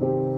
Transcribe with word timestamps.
All 0.00 0.30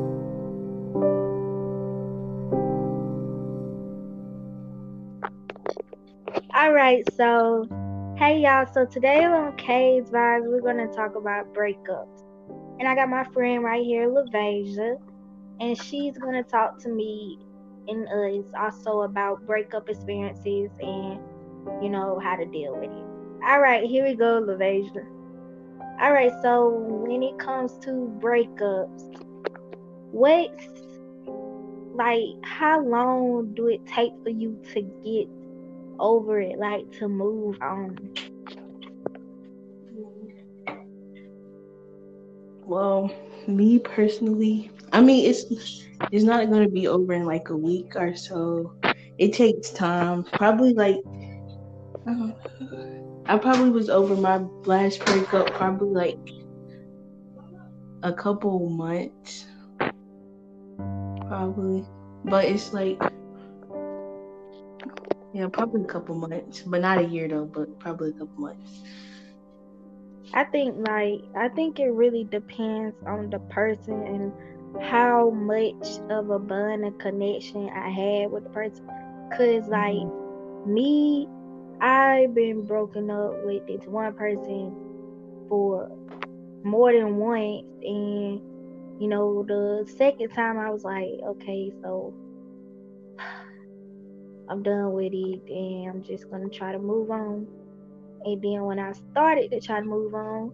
right, 6.73 7.05
so 7.15 7.69
hey 8.17 8.41
y'all. 8.41 8.67
So 8.73 8.87
today 8.87 9.23
on 9.23 9.55
K's 9.59 10.09
Vibes, 10.09 10.47
we're 10.47 10.63
gonna 10.63 10.87
talk 10.89 11.15
about 11.15 11.53
breakups, 11.53 12.23
and 12.79 12.89
I 12.89 12.95
got 12.95 13.11
my 13.11 13.25
friend 13.35 13.63
right 13.63 13.85
here, 13.85 14.09
Lavasia, 14.09 14.97
and 15.61 15.77
she's 15.77 16.17
gonna 16.17 16.43
talk 16.43 16.79
to 16.85 16.89
me 16.89 17.39
and 17.89 18.09
us 18.09 18.47
also 18.59 19.03
about 19.03 19.45
breakup 19.47 19.91
experiences 19.91 20.71
and 20.81 21.21
you 21.83 21.91
know 21.91 22.19
how 22.19 22.35
to 22.35 22.47
deal 22.47 22.77
with 22.77 22.91
it. 22.91 23.45
All 23.47 23.61
right, 23.61 23.85
here 23.85 24.05
we 24.07 24.15
go, 24.15 24.41
Lavasia. 24.41 25.05
All 26.01 26.15
right, 26.15 26.33
so 26.41 26.71
when 26.71 27.23
it 27.23 27.39
comes 27.39 27.77
to 27.81 28.11
breakups, 28.23 29.27
what's 30.13 30.67
like 31.95 32.45
how 32.45 32.81
long 32.81 33.53
do 33.55 33.69
it 33.69 33.85
take 33.87 34.13
for 34.23 34.31
you 34.31 34.59
to 34.73 34.83
get 35.05 35.29
over 35.99 36.41
it, 36.41 36.59
like 36.59 36.91
to 36.99 37.09
move 37.09 37.59
on? 37.61 37.99
Well, 42.65 43.13
me 43.47 43.79
personally, 43.79 44.71
I 44.93 45.01
mean 45.01 45.29
it's 45.29 45.45
it's 46.11 46.25
not 46.25 46.51
gonna 46.51 46.69
be 46.69 46.89
over 46.89 47.13
in 47.13 47.25
like 47.25 47.51
a 47.51 47.57
week 47.57 47.97
or 47.97 48.15
so. 48.17 48.73
It 49.19 49.33
takes 49.35 49.71
time. 49.71 50.25
Probably 50.25 50.73
like 50.73 50.97
I 53.27 53.39
probably 53.39 53.71
was 53.71 53.91
over 53.91 54.17
my 54.17 54.39
last 54.65 55.05
breakup 55.05 55.53
probably 55.53 55.91
like 55.91 56.19
a 58.03 58.13
couple 58.13 58.71
months. 58.71 59.47
Probably. 61.31 61.85
But 62.25 62.45
it's 62.47 62.73
like 62.73 63.01
yeah, 65.33 65.47
probably 65.47 65.83
a 65.83 65.87
couple 65.87 66.17
months, 66.17 66.63
but 66.63 66.81
not 66.81 66.99
a 66.99 67.05
year 67.05 67.29
though, 67.29 67.45
but 67.45 67.79
probably 67.79 68.11
a 68.11 68.13
couple 68.15 68.35
months. 68.37 68.83
I 70.35 70.43
think 70.43 70.75
like 70.79 71.21
I 71.37 71.49
think 71.49 71.79
it 71.79 71.91
really 71.91 72.25
depends 72.25 72.97
on 73.07 73.31
the 73.31 73.39
person 73.39 74.03
and 74.03 74.83
how 74.83 75.31
much 75.31 76.01
of 76.11 76.31
a 76.31 76.39
bond 76.41 76.85
and 76.85 76.99
connection 76.99 77.69
I 77.69 77.91
had 77.91 78.33
with 78.33 78.43
the 78.43 78.51
person. 78.51 78.91
Cause 79.31 79.69
like 79.69 80.09
me, 80.67 81.29
I've 81.81 82.35
been 82.35 82.67
broken 82.67 83.09
up 83.09 83.45
with 83.45 83.69
this 83.69 83.87
one 83.87 84.15
person 84.15 84.75
for 85.49 85.89
more 86.65 86.93
than 86.93 87.19
once 87.19 87.65
and 87.85 88.50
you 89.01 89.09
know 89.09 89.43
the 89.49 89.91
second 89.97 90.29
time 90.31 90.59
I 90.59 90.71
was 90.71 90.85
like, 90.85 91.09
okay, 91.27 91.73
so 91.83 92.13
I'm 94.49 94.63
done 94.63 94.93
with 94.93 95.13
it 95.15 95.41
and 95.49 95.91
I'm 95.91 96.03
just 96.03 96.31
gonna 96.31 96.51
try 96.51 96.73
to 96.73 96.79
move 96.79 97.11
on. 97.11 97.47
And 98.27 98.43
then 98.43 98.63
when 98.65 98.79
I 98.79 98.93
started 98.93 99.51
to 99.53 99.61
try 99.61 99.81
to 99.81 99.87
move 99.87 100.15
on, 100.15 100.53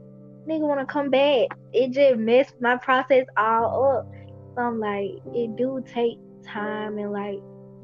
nigga 0.49 0.61
wanna 0.61 0.87
come 0.87 1.11
back. 1.11 1.49
It 1.73 1.91
just 1.91 2.21
messed 2.21 2.55
my 2.61 2.77
process 2.77 3.27
all 3.37 3.99
up. 3.99 4.13
So 4.55 4.63
I'm 4.63 4.79
like, 4.79 5.11
it 5.35 5.57
do 5.57 5.85
take 5.93 6.19
time 6.47 6.99
and 6.99 7.11
like 7.11 7.41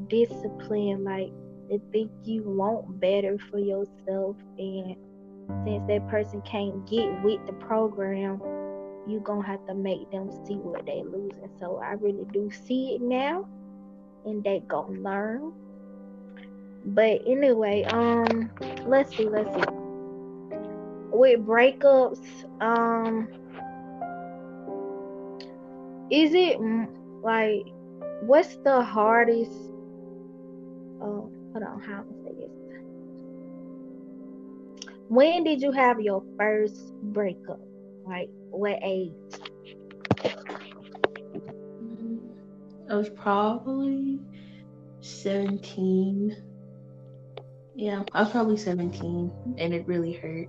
discipline, 0.08 1.02
like 1.02 1.33
to 1.70 1.80
think 1.90 2.12
you 2.22 2.44
want 2.44 3.00
better 3.00 3.36
for 3.50 3.58
yourself 3.58 4.36
and 4.58 4.94
since 5.64 5.83
that 5.88 6.06
person 6.08 6.40
can't 6.42 6.88
get 6.88 7.22
with 7.24 7.44
the 7.46 7.52
program, 7.55 8.40
you 9.06 9.20
gonna 9.20 9.47
have 9.47 9.64
to 9.67 9.75
make 9.75 10.11
them 10.11 10.31
see 10.47 10.55
what 10.55 10.86
they 10.86 11.03
losing. 11.05 11.50
So 11.61 11.77
I 11.77 11.92
really 11.92 12.27
do 12.33 12.50
see 12.50 12.95
it 12.95 13.03
now 13.03 13.47
and 14.25 14.42
they 14.45 14.62
gonna 14.69 15.00
learn 15.00 15.53
but 16.84 17.23
anyway, 17.27 17.85
um, 17.85 18.51
let's 18.86 19.17
see, 19.17 19.29
let's 19.29 19.55
see. 19.55 19.63
With 21.13 21.46
breakups, 21.46 22.18
um, 22.61 23.29
is 26.11 26.34
it 26.34 26.58
like 27.23 27.63
what's 28.23 28.57
the 28.64 28.83
hardest? 28.83 29.52
Oh, 31.01 31.30
hold 31.52 31.64
on, 31.64 31.80
how 31.80 32.02
to 32.02 32.14
say 32.24 32.33
this? 32.34 32.51
When 35.08 35.45
did 35.45 35.63
you 35.63 35.70
have 35.73 36.01
your 36.01 36.24
first 36.36 36.92
breakup? 37.02 37.61
Like 38.07 38.30
what 38.52 38.79
age? 38.83 39.13
I 42.90 42.95
was 42.95 43.08
probably 43.11 44.20
seventeen. 45.01 46.36
Yeah, 47.74 48.02
I 48.13 48.23
was 48.23 48.30
probably 48.30 48.58
17 48.58 49.33
and 49.58 49.74
it 49.74 49.86
really 49.89 50.13
hurt. 50.13 50.48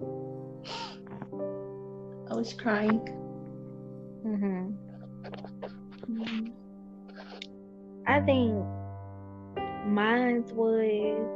I 2.29 2.35
was 2.35 2.53
crying. 2.53 2.99
Mhm. 4.25 4.75
I 8.05 8.19
think 8.21 8.53
mine 9.85 10.43
was. 10.53 11.29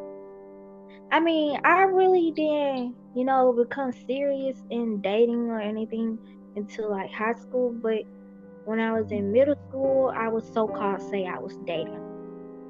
I 1.10 1.22
mean, 1.22 1.60
I 1.64 1.84
really 1.84 2.32
didn't, 2.32 2.96
you 3.16 3.24
know, 3.24 3.54
become 3.54 3.94
serious 3.94 4.62
in 4.70 5.00
dating 5.00 5.50
or 5.50 5.62
anything 5.62 6.20
until 6.58 6.92
like 6.92 7.12
high 7.12 7.36
school. 7.36 7.72
But 7.72 8.04
when 8.66 8.80
I 8.80 9.00
was 9.00 9.12
in 9.12 9.32
middle 9.32 9.56
school, 9.70 10.14
I 10.16 10.28
was 10.28 10.46
so 10.54 10.68
called 10.68 11.02
say 11.10 11.26
I 11.26 11.40
was 11.40 11.56
dating. 11.66 12.04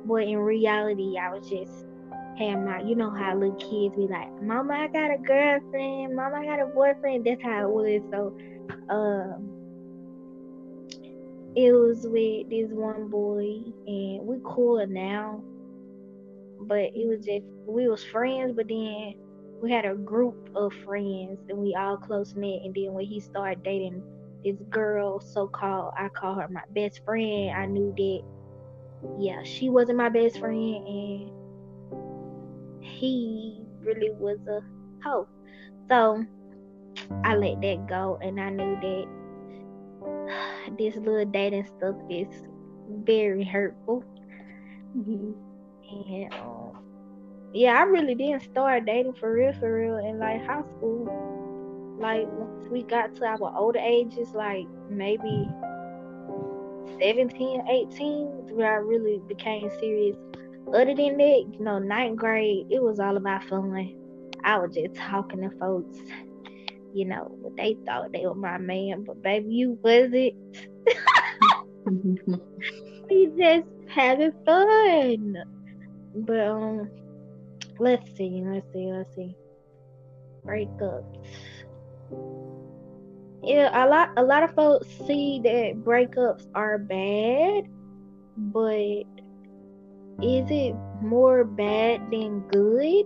But 0.06 0.24
in 0.24 0.38
reality, 0.38 1.18
I 1.18 1.34
was 1.34 1.50
just 1.50 1.86
have 2.38 2.60
my, 2.60 2.82
you 2.82 2.96
know 2.96 3.10
how 3.10 3.36
little 3.36 3.56
kids 3.56 3.96
be 3.96 4.08
like, 4.08 4.32
Mama, 4.42 4.74
I 4.74 4.88
got 4.88 5.12
a 5.12 5.18
girlfriend. 5.18 6.16
Mama, 6.16 6.38
I 6.38 6.46
got 6.46 6.60
a 6.62 6.68
boyfriend. 6.68 7.26
That's 7.26 7.42
how 7.42 7.68
it 7.68 7.74
was. 7.74 8.02
So, 8.12 8.38
um, 8.94 9.58
it 11.56 11.72
was 11.72 12.06
with 12.06 12.50
this 12.52 12.70
one 12.70 13.10
boy, 13.10 13.64
and 13.88 14.28
we 14.28 14.38
cool 14.44 14.86
now. 14.88 15.42
But 16.62 16.92
it 16.94 17.08
was 17.08 17.26
just 17.26 17.46
we 17.66 17.88
was 17.88 18.04
friends, 18.04 18.54
but 18.56 18.68
then 18.68 19.16
we 19.62 19.72
had 19.72 19.86
a 19.86 19.96
group 19.96 20.50
of 20.56 20.74
friends, 20.86 21.40
and 21.50 21.58
we 21.58 21.76
all 21.76 21.98
close 21.98 22.36
knit. 22.36 22.62
And 22.64 22.74
then 22.76 22.94
when 22.94 23.06
he 23.06 23.20
started 23.20 23.64
dating 23.64 24.04
this 24.44 24.58
girl, 24.70 25.20
so 25.20 25.48
called, 25.48 25.94
I 25.98 26.10
call 26.10 26.36
her 26.36 26.48
my 26.48 26.64
best 26.72 27.04
friend. 27.04 27.52
I 27.52 27.66
knew 27.66 27.94
that, 27.98 28.22
yeah, 29.20 29.44
she 29.44 29.70
wasn't 29.70 29.98
my 29.98 30.10
best 30.10 30.40
friend, 30.40 30.88
and 30.88 31.32
he 32.82 33.62
really 33.82 34.12
was 34.12 34.38
a 34.48 34.62
hoe. 35.04 35.28
So 35.90 36.26
I 37.24 37.36
let 37.36 37.62
that 37.62 37.88
go 37.88 38.20
and 38.22 38.40
I 38.40 38.50
knew 38.50 38.76
that 38.82 39.08
this 40.78 40.96
little 40.96 41.26
dating 41.26 41.68
stuff 41.78 41.96
is 42.10 42.28
very 43.04 43.44
hurtful. 43.44 44.04
Mm-hmm. 44.98 45.32
And 45.90 46.34
um, 46.34 46.84
yeah, 47.54 47.80
I 47.80 47.84
really 47.84 48.16
didn't 48.16 48.44
start 48.44 48.86
dating 48.86 49.14
for 49.14 49.34
real, 49.34 49.54
for 49.54 49.74
real 49.74 49.98
in 49.98 50.20
like 50.20 50.46
high 50.46 50.62
school. 50.62 51.98
Like 52.00 52.28
once 52.28 52.68
we 52.70 52.84
got 52.84 53.16
to 53.16 53.26
our 53.26 53.58
older 53.58 53.80
ages, 53.80 54.30
like 54.34 54.68
maybe 54.90 55.50
17, 57.00 57.68
18, 57.68 58.56
where 58.56 58.74
I 58.74 58.78
really 58.78 59.22
became 59.28 59.70
serious 59.80 60.18
other 60.74 60.94
than 60.94 61.18
that, 61.18 61.46
you 61.54 61.60
know, 61.60 61.80
ninth 61.80 62.18
grade, 62.18 62.68
it 62.70 62.82
was 62.82 63.00
all 63.00 63.18
about 63.18 63.44
fun. 63.46 63.96
I 64.44 64.58
was 64.58 64.76
just 64.76 64.96
talking 64.96 65.42
to 65.42 65.50
folks, 65.58 65.98
you 66.94 67.06
know, 67.06 67.38
they 67.56 67.78
thought 67.86 68.12
they 68.12 68.26
were 68.26 68.36
my 68.36 68.58
man, 68.58 69.04
but 69.04 69.22
baby, 69.22 69.54
you 69.54 69.80
wasn't. 69.82 70.36
we 73.10 73.32
just 73.38 73.68
having 73.88 74.34
fun. 74.46 75.38
But 76.16 76.40
um, 76.48 76.90
let's 77.80 78.16
see, 78.16 78.42
let's 78.46 78.72
see, 78.74 78.92
let's 78.92 79.14
see. 79.16 79.36
Breakups. 80.46 81.04
Yeah, 83.44 83.70
a 83.72 83.88
lot 83.88 84.10
a 84.18 84.24
lot 84.24 84.44
of 84.44 84.54
folks 84.56 84.88
see 85.06 85.40
that 85.44 85.84
breakups 85.84 86.46
are 86.56 86.78
bad, 86.78 87.64
but 88.38 89.04
is 90.22 90.50
it 90.50 90.76
more 91.02 91.44
bad 91.44 92.02
than 92.12 92.42
good? 92.50 93.06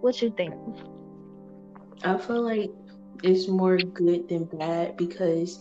What 0.00 0.20
you 0.22 0.30
think? 0.36 0.54
I 2.04 2.16
feel 2.16 2.42
like 2.42 2.70
it's 3.22 3.48
more 3.48 3.76
good 3.76 4.28
than 4.28 4.44
bad 4.44 4.96
because 4.96 5.58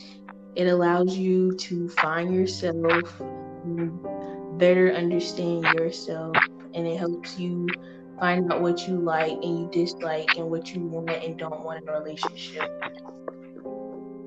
it 0.55 0.67
allows 0.67 1.17
you 1.17 1.55
to 1.57 1.89
find 1.89 2.33
yourself, 2.33 3.19
mm, 3.65 4.57
better 4.57 4.93
understand 4.93 5.63
yourself, 5.77 6.35
and 6.77 6.87
it 6.87 6.97
helps 6.97 7.39
you 7.39 7.67
find 8.19 8.51
out 8.53 8.61
what 8.61 8.87
you 8.87 8.95
like 8.99 9.31
and 9.31 9.59
you 9.59 9.69
dislike 9.71 10.37
and 10.37 10.49
what 10.49 10.73
you 10.73 10.81
want 10.81 11.09
and 11.09 11.37
don't 11.37 11.63
want 11.63 11.81
in 11.81 11.89
a 11.89 11.99
relationship. 11.99 12.69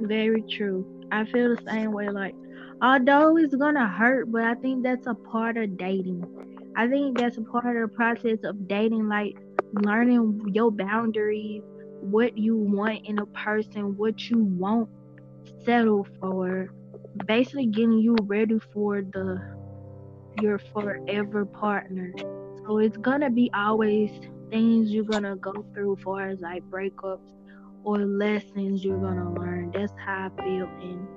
Very 0.01 0.43
true. 0.43 0.85
I 1.13 1.25
feel 1.27 1.55
the 1.55 1.63
same 1.71 1.93
way. 1.93 2.09
Like, 2.09 2.35
although 2.83 3.37
it's 3.37 3.55
gonna 3.55 3.87
hurt, 3.87 4.33
but 4.33 4.43
I 4.43 4.55
think 4.55 4.83
that's 4.83 5.07
a 5.07 5.15
part 5.15 5.57
of 5.57 5.77
dating. 5.77 6.25
I 6.77 6.89
think 6.89 7.19
that's 7.19 7.37
a 7.37 7.43
part 7.43 7.77
of 7.77 7.91
the 7.91 7.97
process 7.97 8.39
of 8.43 8.67
dating, 8.67 9.09
like 9.09 9.37
learning 9.73 10.51
your 10.53 10.73
boundaries, 10.73 11.63
what 12.01 12.37
you 12.37 12.57
want 12.57 13.07
in 13.07 13.19
a 13.19 13.27
person, 13.27 13.97
what 13.97 14.29
you 14.29 14.39
won't 14.39 14.89
settle 15.65 16.07
for, 16.19 16.73
basically 17.27 17.67
getting 17.67 17.99
you 17.99 18.17
ready 18.23 18.59
for 18.73 19.03
the 19.03 19.41
your 20.41 20.59
forever 20.59 21.45
partner. 21.45 22.13
So 22.71 22.79
it's 22.79 22.97
gonna 22.97 23.31
be 23.31 23.51
always 23.53 24.13
things 24.49 24.93
you're 24.93 25.03
gonna 25.03 25.35
go 25.35 25.53
through 25.75 25.97
far 26.05 26.29
as 26.29 26.39
like 26.39 26.63
breakups 26.71 27.27
or 27.83 27.99
lessons 27.99 28.85
you're 28.85 29.01
gonna 29.01 29.35
learn. 29.35 29.73
That's 29.75 29.93
how 29.99 30.31
I 30.31 30.43
feel 30.45 30.69
and 30.81 31.09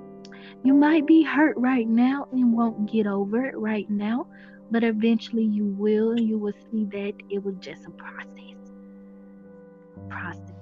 you 0.64 0.74
might 0.74 1.06
be 1.06 1.22
hurt 1.22 1.56
right 1.56 1.86
now 1.86 2.26
and 2.32 2.52
won't 2.52 2.90
get 2.90 3.06
over 3.06 3.44
it 3.44 3.56
right 3.56 3.88
now, 3.88 4.26
but 4.72 4.82
eventually 4.82 5.44
you 5.44 5.66
will 5.66 6.10
and 6.10 6.28
you 6.28 6.38
will 6.38 6.54
see 6.72 6.86
that 6.86 7.12
it 7.30 7.44
was 7.44 7.54
just 7.60 7.86
a 7.86 7.90
process. 7.90 8.72
Process. 10.08 10.56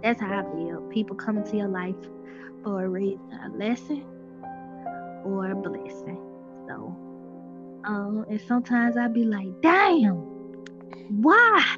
That's 0.00 0.20
how 0.20 0.46
I 0.46 0.54
feel. 0.54 0.80
People 0.92 1.16
come 1.16 1.38
into 1.38 1.56
your 1.56 1.66
life 1.66 1.96
for 2.62 2.84
a 2.84 2.88
reason, 2.88 3.32
a 3.44 3.48
lesson 3.48 4.04
or 5.24 5.50
a 5.50 5.56
blessing. 5.56 6.20
So, 6.68 7.13
um, 7.84 8.24
and 8.28 8.40
sometimes 8.40 8.96
I'd 8.96 9.12
be 9.12 9.24
like, 9.24 9.48
damn, 9.60 10.14
why? 11.22 11.76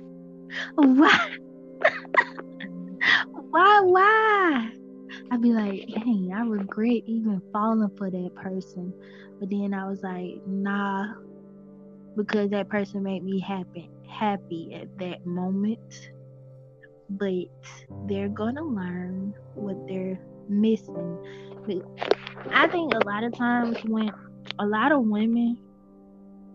Why? 0.75 1.37
why? 3.51 3.81
Why? 3.81 4.71
I'd 5.31 5.43
be 5.43 5.53
like, 5.53 5.89
dang, 5.89 6.33
I 6.35 6.41
regret 6.43 7.03
even 7.07 7.43
falling 7.53 7.91
for 7.97 8.11
that 8.11 8.35
person. 8.37 8.93
But 9.41 9.51
then 9.51 9.75
I 9.75 9.89
was 9.89 10.03
like, 10.03 10.47
nah, 10.47 11.15
because 12.17 12.51
that 12.51 12.69
person 12.69 13.03
made 13.03 13.25
me 13.25 13.41
happy, 13.41 13.91
happy 14.09 14.75
at 14.75 14.97
that 14.99 15.27
moment. 15.27 16.11
But 17.11 17.49
they're 18.07 18.29
gonna 18.29 18.65
learn 18.65 19.35
what 19.55 19.87
they're 19.87 20.19
missing. 20.49 21.19
I 22.51 22.69
think 22.69 22.95
a 22.95 23.07
lot 23.07 23.25
of 23.25 23.37
times 23.37 23.79
when 23.85 24.11
a 24.59 24.67
lot 24.67 24.93
of 24.93 25.03
women 25.03 25.59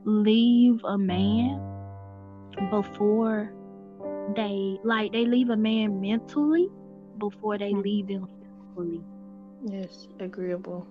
leave 0.05 0.81
a 0.83 0.97
man 0.97 1.59
before 2.69 3.53
they 4.35 4.79
like 4.83 5.11
they 5.11 5.25
leave 5.25 5.49
a 5.49 5.57
man 5.57 5.99
mentally 5.99 6.69
before 7.17 7.57
they 7.57 7.71
hmm. 7.71 7.81
leave 7.81 8.07
him 8.07 8.27
physically. 8.27 9.01
Yes, 9.65 10.07
agreeable. 10.19 10.87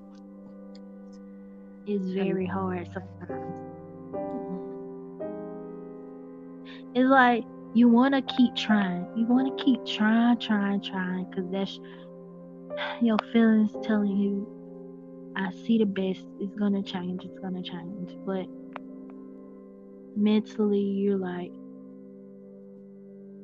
It's 1.87 2.05
very 2.11 2.47
hard 2.47 2.89
sometimes. 2.93 3.59
It's 6.95 7.09
like 7.09 7.45
you 7.75 7.89
want 7.89 8.15
to 8.15 8.35
keep 8.35 8.55
trying. 8.55 9.07
You 9.17 9.27
want 9.27 9.57
to 9.57 9.65
keep 9.65 9.85
trying, 9.87 10.39
trying, 10.39 10.81
trying, 10.83 11.25
because 11.25 11.51
that's 11.51 11.81
your 13.01 13.17
feelings 13.33 13.73
telling 13.83 14.17
you, 14.17 14.47
I 15.37 15.51
see 15.53 15.79
the 15.79 15.85
best. 15.85 16.27
It's 16.41 16.55
gonna 16.55 16.83
change. 16.83 17.25
It's 17.25 17.39
gonna 17.39 17.63
change. 17.63 18.17
But 18.27 18.47
mentally, 20.17 20.81
you're 20.81 21.17
like, 21.17 21.53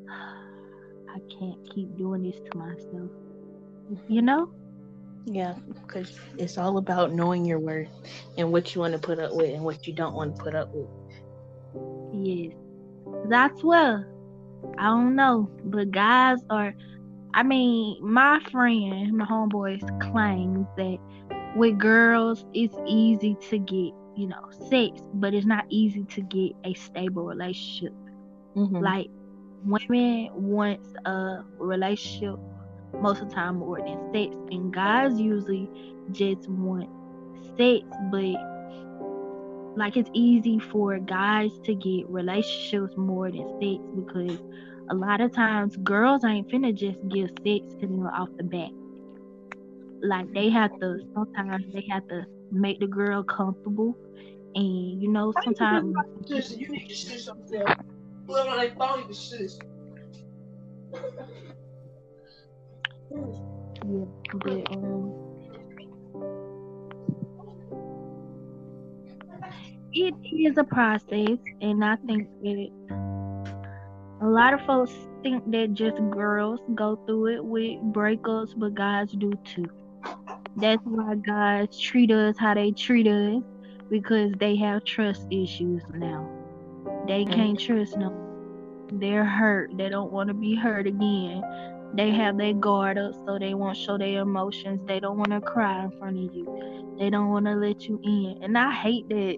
I 1.09 1.19
can't 1.39 1.59
keep 1.75 1.97
doing 1.97 2.23
this 2.23 2.37
to 2.51 2.59
myself. 2.59 3.11
You 4.09 4.23
know? 4.23 4.51
Yeah, 5.27 5.55
because 5.83 6.19
it's 6.39 6.57
all 6.57 6.79
about 6.79 7.13
knowing 7.13 7.45
your 7.45 7.59
worth 7.59 7.89
and 8.39 8.53
what 8.53 8.75
you 8.75 8.81
want 8.81 8.93
to 8.93 8.99
put 8.99 9.19
up 9.19 9.35
with 9.35 9.53
and 9.53 9.65
what 9.65 9.87
you 9.87 9.93
don't 9.93 10.15
want 10.15 10.37
to 10.37 10.43
put 10.43 10.55
up 10.55 10.71
with. 10.73 10.89
Yes. 12.13 12.55
That's 13.29 13.63
well. 13.63 14.05
I 14.79 14.85
don't 14.85 15.17
know, 15.17 15.51
but 15.65 15.91
guys 15.91 16.39
are. 16.51 16.75
I 17.35 17.43
mean, 17.43 17.99
my 18.01 18.41
friend, 18.51 19.13
my 19.13 19.27
homeboys 19.27 19.83
claims 20.11 20.67
that 20.77 20.99
with 21.57 21.79
girls, 21.79 22.45
it's 22.55 22.77
easy 22.87 23.37
to 23.51 23.59
get, 23.59 23.93
you 24.17 24.27
know, 24.29 24.51
sex, 24.69 25.01
but 25.15 25.35
it's 25.35 25.47
not 25.47 25.65
easy 25.69 26.05
to 26.05 26.23
get 26.23 26.53
a 26.65 26.75
stable 26.75 27.25
relationship. 27.25 27.93
Mm-hmm. 28.57 28.79
Like, 28.79 29.09
women 29.65 30.31
want 30.35 30.81
a 31.05 31.45
relationship 31.59 32.39
most 33.01 33.21
of 33.21 33.29
the 33.29 33.35
time 33.35 33.57
more 33.57 33.79
than 33.79 34.13
sex, 34.13 34.35
and 34.51 34.73
guys 34.73 35.21
usually 35.21 35.69
just 36.13 36.49
want 36.49 36.89
sex, 37.57 37.85
but 38.11 38.57
like 39.77 39.97
it's 39.97 40.11
easy 40.15 40.59
for 40.59 40.99
guys 40.99 41.51
to 41.65 41.75
get 41.75 42.09
relationships 42.09 42.97
more 42.97 43.31
than 43.31 43.47
sex 43.61 43.83
because 43.95 44.41
a 44.89 44.95
lot 44.95 45.21
of 45.21 45.33
times 45.33 45.77
girls 45.79 46.25
ain't 46.25 46.49
finna 46.49 46.75
just 46.75 46.99
give 47.09 47.29
sex 47.45 47.75
to 47.81 47.87
them 47.87 48.07
off 48.07 48.31
the 48.39 48.43
bat. 48.43 48.71
Like 50.03 50.33
they 50.33 50.49
have 50.49 50.79
to 50.81 51.01
sometimes 51.13 51.67
they 51.73 51.87
have 51.91 52.09
to 52.09 52.25
make 52.51 52.81
the 52.81 52.87
girl 52.87 53.23
comfortable 53.23 53.97
and 54.55 55.03
you 55.03 55.09
know 55.11 55.33
sometimes 55.45 55.95
you 56.29 56.69
need 56.69 56.89
to 56.89 56.95
shit 56.95 57.21
something. 57.21 57.63
Well, 58.27 58.49
I 58.49 58.71
thought 58.71 59.07
you 59.09 59.15
shit. 59.15 59.53
Yeah, 63.89 64.05
but 64.35 64.73
um 64.73 65.13
it 69.93 70.15
is 70.25 70.59
a 70.59 70.65
process 70.65 71.39
and 71.61 71.85
I 71.85 71.97
think 72.07 72.29
that 72.43 73.07
a 74.23 74.27
lot 74.27 74.55
of 74.55 74.61
folks 74.67 74.93
think 75.23 75.51
that 75.51 75.75
just 75.75 75.97
girls 76.11 76.61
go 76.75 76.97
through 77.07 77.37
it 77.37 77.45
with 77.45 77.79
breakups, 77.93 78.53
but 78.57 78.75
guys 78.75 79.11
do 79.13 79.33
too. 79.45 79.67
That's 80.57 80.83
why 80.85 81.15
guys 81.17 81.79
treat 81.79 82.11
us 82.11 82.37
how 82.39 82.55
they 82.55 82.73
treat 82.73 83.07
us 83.07 83.43
because 83.91 84.33
they 84.39 84.57
have 84.57 84.85
trust 84.85 85.27
issues 85.31 85.83
now. 85.93 86.29
They 87.07 87.25
can't 87.25 87.61
trust 87.61 87.97
no. 87.99 88.15
They're 88.91 89.25
hurt. 89.25 89.77
They 89.77 89.89
don't 89.89 90.13
want 90.13 90.29
to 90.29 90.35
be 90.35 90.55
hurt 90.55 90.87
again. 90.87 91.43
They 91.95 92.11
have 92.11 92.39
their 92.39 92.55
guard 92.55 92.99
up 92.99 93.15
so 93.27 93.39
they 93.39 93.55
won't 93.55 93.77
show 93.77 93.99
their 93.99 94.23
emotions. 94.23 94.81
They 94.87 94.99
don't 94.99 95.19
want 95.19 95.31
to 95.33 95.41
cry 95.41 95.85
in 95.85 95.91
front 95.99 96.19
of 96.19 96.35
you. 96.35 96.97
They 96.99 97.11
don't 97.11 97.29
want 97.29 97.47
to 97.47 97.55
let 97.55 97.89
you 97.89 98.01
in. 98.03 98.43
And 98.43 98.57
I 98.57 98.73
hate 98.73 99.09
that. 99.11 99.37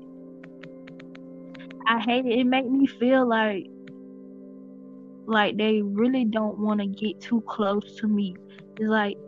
I 1.86 2.00
hate 2.00 2.26
it. 2.26 2.38
It 2.38 2.44
make 2.44 2.68
me 2.68 2.86
feel 2.86 3.28
like 3.28 3.66
like 5.26 5.56
they 5.58 5.82
really 5.82 6.24
don't 6.24 6.58
want 6.58 6.80
to 6.80 6.86
get 6.86 7.20
too 7.20 7.42
close 7.42 7.96
to 7.96 8.06
me. 8.06 8.36
It's 8.76 8.88
like 8.88 9.18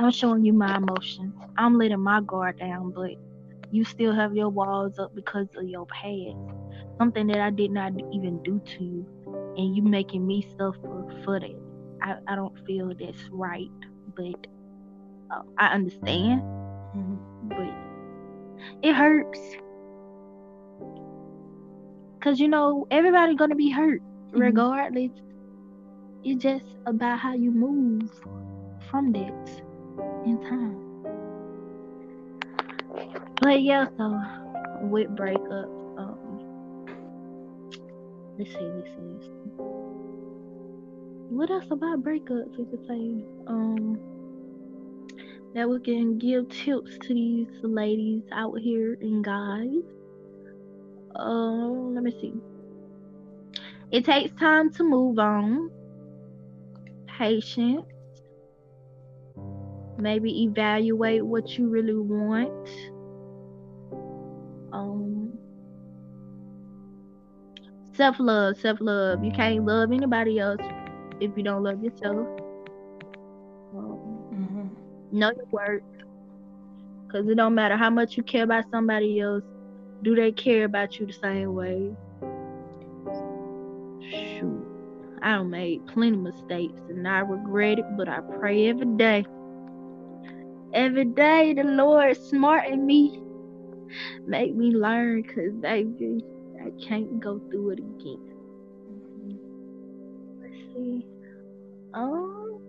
I'm 0.00 0.10
showing 0.10 0.46
you 0.46 0.54
my 0.54 0.78
emotions. 0.78 1.34
I'm 1.58 1.76
letting 1.76 2.00
my 2.00 2.22
guard 2.22 2.58
down, 2.58 2.90
but 2.92 3.10
you 3.70 3.84
still 3.84 4.14
have 4.14 4.34
your 4.34 4.48
walls 4.48 4.98
up 4.98 5.14
because 5.14 5.48
of 5.58 5.68
your 5.68 5.84
past. 5.84 6.38
Something 6.96 7.26
that 7.26 7.40
I 7.40 7.50
did 7.50 7.70
not 7.70 7.92
even 8.10 8.42
do 8.42 8.62
to 8.64 8.82
you, 8.82 9.06
and 9.58 9.76
you 9.76 9.82
making 9.82 10.26
me 10.26 10.46
suffer 10.56 11.04
for 11.22 11.38
that. 11.38 11.54
I, 12.02 12.16
I 12.28 12.34
don't 12.34 12.58
feel 12.66 12.94
that's 12.98 13.28
right, 13.30 13.68
but 14.16 14.46
uh, 15.30 15.42
I 15.58 15.66
understand. 15.74 16.40
Mm-hmm. 16.96 17.48
But 17.48 18.78
it 18.82 18.94
hurts. 18.94 19.38
Cause 22.22 22.40
you 22.40 22.48
know 22.48 22.86
everybody 22.90 23.34
gonna 23.34 23.54
be 23.54 23.68
hurt 23.68 24.00
mm-hmm. 24.00 24.40
regardless. 24.40 25.10
It's 26.24 26.42
just 26.42 26.64
about 26.86 27.18
how 27.18 27.34
you 27.34 27.50
move 27.50 28.10
from 28.90 29.12
that 29.12 29.62
in 30.24 30.38
time. 30.42 30.90
But 33.40 33.62
yeah, 33.62 33.86
so 33.96 34.20
with 34.82 35.08
breakups, 35.16 35.98
um, 35.98 36.86
let's 38.38 38.50
see, 38.50 38.58
let's 38.60 38.88
see, 38.88 39.00
let's 39.00 39.24
see. 39.24 39.52
What 41.30 41.50
else 41.50 41.66
about 41.70 42.02
breakups 42.02 42.58
we 42.58 42.64
could 42.66 42.86
say? 42.86 43.24
Um, 43.46 43.98
that 45.54 45.68
we 45.68 45.80
can 45.80 46.18
give 46.18 46.48
tips 46.48 46.98
to 47.02 47.14
these 47.14 47.48
ladies 47.62 48.22
out 48.32 48.58
here 48.58 48.96
and 49.00 49.24
guys. 49.24 49.82
Um, 51.16 51.94
let 51.94 52.04
me 52.04 52.12
see. 52.20 52.34
It 53.90 54.04
takes 54.04 54.38
time 54.38 54.72
to 54.74 54.84
move 54.84 55.18
on. 55.18 55.70
Patience. 57.06 57.86
Maybe 60.00 60.44
evaluate 60.44 61.24
what 61.24 61.58
you 61.58 61.68
really 61.68 61.94
want. 61.94 62.68
Um, 64.72 65.38
self 67.92 68.16
love, 68.18 68.56
self 68.58 68.78
love. 68.80 69.24
You 69.24 69.30
can't 69.32 69.64
love 69.66 69.92
anybody 69.92 70.38
else 70.38 70.62
if 71.20 71.30
you 71.36 71.42
don't 71.42 71.62
love 71.62 71.82
yourself. 71.84 72.26
Um, 73.76 73.98
mm-hmm. 74.32 75.18
Know 75.18 75.32
your 75.36 75.46
worth. 75.50 75.82
Cause 77.12 77.26
it 77.28 77.34
don't 77.34 77.54
matter 77.54 77.76
how 77.76 77.90
much 77.90 78.16
you 78.16 78.22
care 78.22 78.44
about 78.44 78.70
somebody 78.70 79.20
else, 79.20 79.42
do 80.02 80.14
they 80.14 80.30
care 80.30 80.64
about 80.64 80.98
you 80.98 81.06
the 81.06 81.12
same 81.12 81.54
way? 81.54 81.90
Shoot. 84.10 84.66
I 85.20 85.32
done 85.32 85.50
made 85.50 85.86
plenty 85.88 86.16
of 86.16 86.22
mistakes 86.22 86.80
and 86.88 87.06
I 87.06 87.18
regret 87.18 87.80
it, 87.80 87.84
but 87.96 88.08
I 88.08 88.20
pray 88.20 88.68
every 88.68 88.86
day. 88.96 89.24
Every 90.72 91.04
day 91.04 91.52
the 91.54 91.64
Lord 91.64 92.16
smarten 92.16 92.86
me. 92.86 93.20
Make 94.26 94.54
me 94.54 94.70
learn 94.70 95.24
cause 95.24 95.52
baby, 95.60 96.24
I 96.60 96.70
can't 96.82 97.18
go 97.18 97.40
through 97.50 97.70
it 97.70 97.78
again. 97.80 98.20
Let's 100.40 100.54
see. 100.74 101.06
Um 101.92 102.60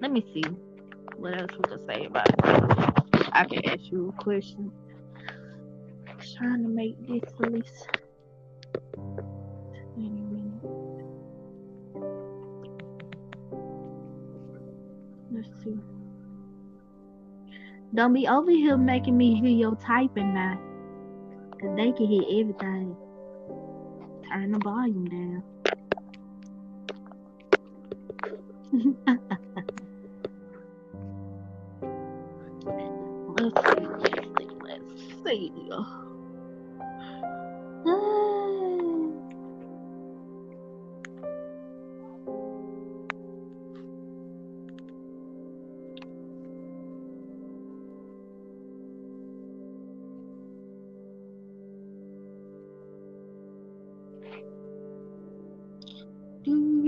let 0.00 0.10
me 0.10 0.24
see 0.34 0.42
what 1.16 1.40
else 1.40 1.52
we 1.56 1.62
can 1.62 1.86
say 1.86 2.06
about 2.06 2.28
it. 2.28 2.34
I 3.32 3.44
can 3.44 3.64
ask 3.66 3.90
you 3.92 4.12
a 4.18 4.22
question. 4.22 4.72
I'm 6.08 6.18
trying 6.36 6.62
to 6.64 6.68
make 6.68 6.96
this 7.06 7.22
at 7.40 7.52
least 7.52 7.88
Let's 15.30 15.48
see. 15.64 16.01
Don't 17.94 18.14
be 18.14 18.26
over 18.26 18.50
here 18.50 18.78
making 18.78 19.18
me 19.18 19.38
hear 19.38 19.50
your 19.50 19.76
typing 19.76 20.32
now. 20.32 20.58
Cause 21.60 21.76
they 21.76 21.92
can 21.92 22.06
hear 22.06 22.22
everything. 22.22 22.96
Turn 24.30 24.52
the 24.52 24.58
volume 24.60 25.04
down. 25.04 25.42
let's 33.38 33.60
see, 33.68 33.86
let's 33.98 34.30
see, 34.38 34.48
let's 34.62 34.92
see. 35.24 35.52
Ah. 37.84 38.41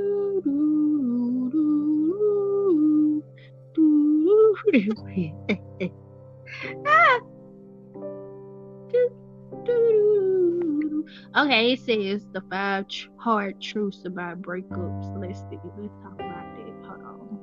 Okay, 11.36 11.72
it 11.72 11.80
says 11.80 12.24
the 12.32 12.40
five 12.50 12.86
hard 13.18 13.60
truths 13.60 14.04
about 14.06 14.40
breakups. 14.40 15.20
Let's 15.20 15.40
see. 15.40 15.58
Let's 15.76 15.92
talk 16.02 16.14
about 16.14 16.46
that. 16.56 16.74
Hold 16.86 17.02
on. 17.02 17.38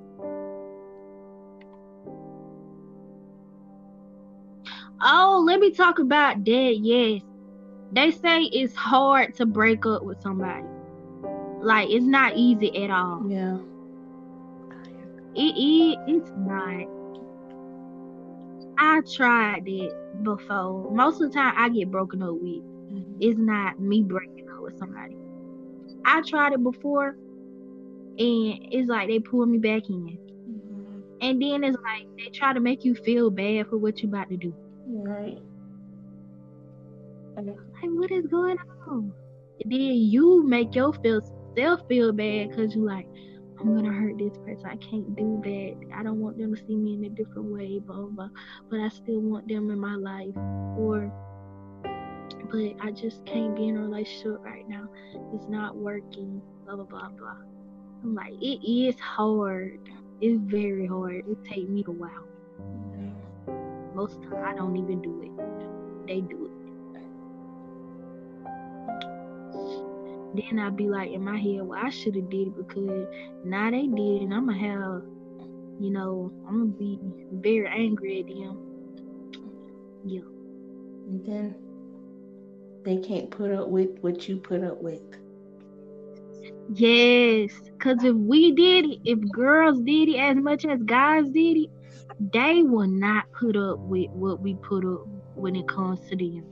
Oh, 5.04 5.44
let 5.46 5.60
me 5.60 5.72
talk 5.72 6.00
about 6.00 6.44
that. 6.46 6.78
Yes, 6.80 7.22
they 7.92 8.12
say 8.12 8.44
it's 8.44 8.76
hard 8.76 9.36
to 9.36 9.46
break 9.46 9.86
up 9.86 10.04
with 10.04 10.22
somebody. 10.22 10.71
Like 11.62 11.90
it's 11.90 12.06
not 12.06 12.38
easy 12.38 12.84
at 12.84 12.90
all. 12.92 13.24
Yeah. 13.30 13.58
It 15.36 15.56
is. 15.58 15.98
It's 16.08 16.32
not. 16.38 16.88
I 18.78 19.02
tried 19.16 19.64
it 19.68 19.94
before. 20.24 20.92
Most 20.92 21.22
of 21.22 21.32
the 21.32 21.36
time, 21.36 21.54
I 21.56 21.70
get 21.70 21.92
broken 21.92 22.22
up 22.24 22.34
with. 22.34 22.64
Mhm. 22.92 23.18
It's 23.20 23.40
not 23.40 23.80
me 23.80 24.04
breaking 24.04 24.50
up 24.50 24.62
with 24.62 24.78
somebody. 24.78 25.16
I 26.06 26.22
tried 26.22 26.54
it 26.54 26.64
before, 26.64 27.10
and 28.18 28.60
it's 28.72 28.90
like 28.90 29.08
they 29.08 29.20
pull 29.20 29.46
me 29.46 29.60
back 29.60 29.90
in, 29.90 30.18
Mhm. 30.18 31.04
and 31.22 31.42
then 31.42 31.64
it's 31.64 31.78
like 31.84 32.08
they 32.18 32.30
try 32.32 32.54
to 32.54 32.60
make 32.60 32.84
you 32.84 32.96
feel 32.96 33.30
bad 33.30 33.68
for 33.68 33.78
what 33.78 34.02
you're 34.02 34.10
about 34.10 34.30
to 34.30 34.38
do. 34.38 34.54
Right. 34.88 35.42
Like, 37.36 37.46
what 37.84 38.12
is 38.12 38.28
going 38.28 38.58
on? 38.88 39.14
And 39.64 39.72
then 39.72 39.80
you 39.80 40.44
make 40.44 40.72
yourself 41.56 41.88
feel 41.88 42.12
bad 42.12 42.50
because 42.50 42.76
you 42.76 42.86
like, 42.86 43.08
I'm 43.60 43.76
gonna 43.76 43.94
hurt 43.94 44.18
this 44.18 44.38
person. 44.38 44.66
I 44.66 44.76
can't 44.78 45.16
do 45.16 45.40
that. 45.44 45.96
I 45.96 46.04
don't 46.04 46.20
want 46.20 46.38
them 46.38 46.56
to 46.56 46.66
see 46.66 46.76
me 46.76 46.96
in 46.96 47.04
a 47.06 47.10
different 47.10 47.52
way, 47.52 47.80
blah 47.80 47.96
blah. 47.96 48.08
blah. 48.08 48.30
But 48.70 48.80
I 48.80 48.90
still 48.90 49.20
want 49.20 49.48
them 49.48 49.70
in 49.70 49.80
my 49.80 49.96
life, 49.96 50.36
or 50.78 51.12
but 52.52 52.74
I 52.82 52.92
just 52.92 53.24
can't 53.26 53.56
be 53.56 53.68
in 53.68 53.78
a 53.78 53.82
relationship 53.82 54.44
right 54.44 54.68
now. 54.68 54.88
It's 55.34 55.48
not 55.48 55.76
working. 55.76 56.42
Blah 56.66 56.78
blah 56.78 56.86
blah 56.86 57.10
blah. 57.10 57.38
I'm 58.04 58.16
like, 58.16 58.34
it 58.42 58.68
is 58.68 59.00
hard. 59.00 59.80
It's 60.22 60.42
very 60.42 60.88
hard. 60.88 61.24
It 61.28 61.38
take 61.46 61.70
me 61.70 61.84
a 61.88 61.92
while. 61.92 62.28
Most 63.94 64.16
of 64.16 64.22
the 64.24 64.30
time, 64.30 64.46
I 64.46 64.54
don't 64.56 64.76
even 64.76 65.02
do 65.02 65.22
it. 65.22 66.08
They 66.08 66.22
do 66.22 66.46
it. 66.46 66.52
Then 70.34 70.60
I'd 70.60 70.78
be 70.78 70.88
like 70.88 71.12
in 71.12 71.24
my 71.24 71.38
head, 71.38 71.62
well, 71.64 71.80
I 71.82 71.90
should 71.90 72.16
have 72.16 72.30
did 72.30 72.48
it 72.48 72.58
because 72.58 73.08
now 73.44 73.70
they 73.70 73.88
did, 73.88 74.22
and 74.22 74.34
I'm 74.34 74.46
gonna 74.46 74.58
have, 74.60 75.04
you 75.80 75.90
know, 75.92 76.32
I'm 76.48 76.60
gonna 76.60 76.78
be 76.78 77.00
very 77.34 77.68
angry 77.68 78.22
at 78.22 78.28
them. 78.28 78.58
Yeah. 80.06 80.22
And 81.10 81.26
then 81.26 81.56
they 82.84 82.98
can't 82.98 83.30
put 83.30 83.52
up 83.52 83.68
with 83.68 83.90
what 84.00 84.28
you 84.28 84.38
put 84.38 84.64
up 84.64 84.82
with. 84.82 85.02
Yes, 86.74 87.52
because 87.66 88.04
if 88.04 88.16
we 88.16 88.54
did 88.54 88.86
it, 88.86 89.00
if 89.04 89.20
girls 89.32 89.82
did 89.82 90.10
it 90.10 90.18
as 90.18 90.38
much 90.38 90.66
as 90.66 90.82
guys 90.84 91.26
did 91.30 91.58
it, 91.58 91.70
they 92.32 92.64
will 92.64 92.88
not 92.88 93.26
put 93.34 93.58
up 93.58 93.80
with 93.80 94.10
what 94.12 94.40
we 94.42 94.56
put 94.56 94.86
up 94.86 95.06
when 95.36 95.56
it 95.56 95.68
comes 95.68 96.00
to 96.10 96.16
them. 96.16 96.46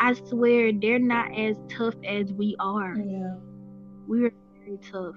I 0.00 0.14
swear 0.28 0.72
they're 0.72 0.98
not 0.98 1.36
as 1.36 1.56
tough 1.68 1.94
as 2.06 2.32
we 2.32 2.56
are. 2.60 2.96
Yeah. 2.96 3.34
We're 4.06 4.32
very 4.60 4.78
tough. 4.90 5.16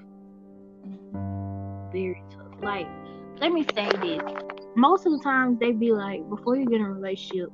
Very 1.92 2.24
tough. 2.32 2.62
Like, 2.62 2.88
let 3.40 3.52
me 3.52 3.66
say 3.76 3.90
this. 4.02 4.22
Most 4.76 5.06
of 5.06 5.12
the 5.12 5.20
times 5.24 5.60
they 5.60 5.72
be 5.72 5.92
like, 5.92 6.28
before 6.30 6.56
you 6.56 6.66
get 6.66 6.80
in 6.80 6.86
a 6.86 6.92
relationship, 6.92 7.50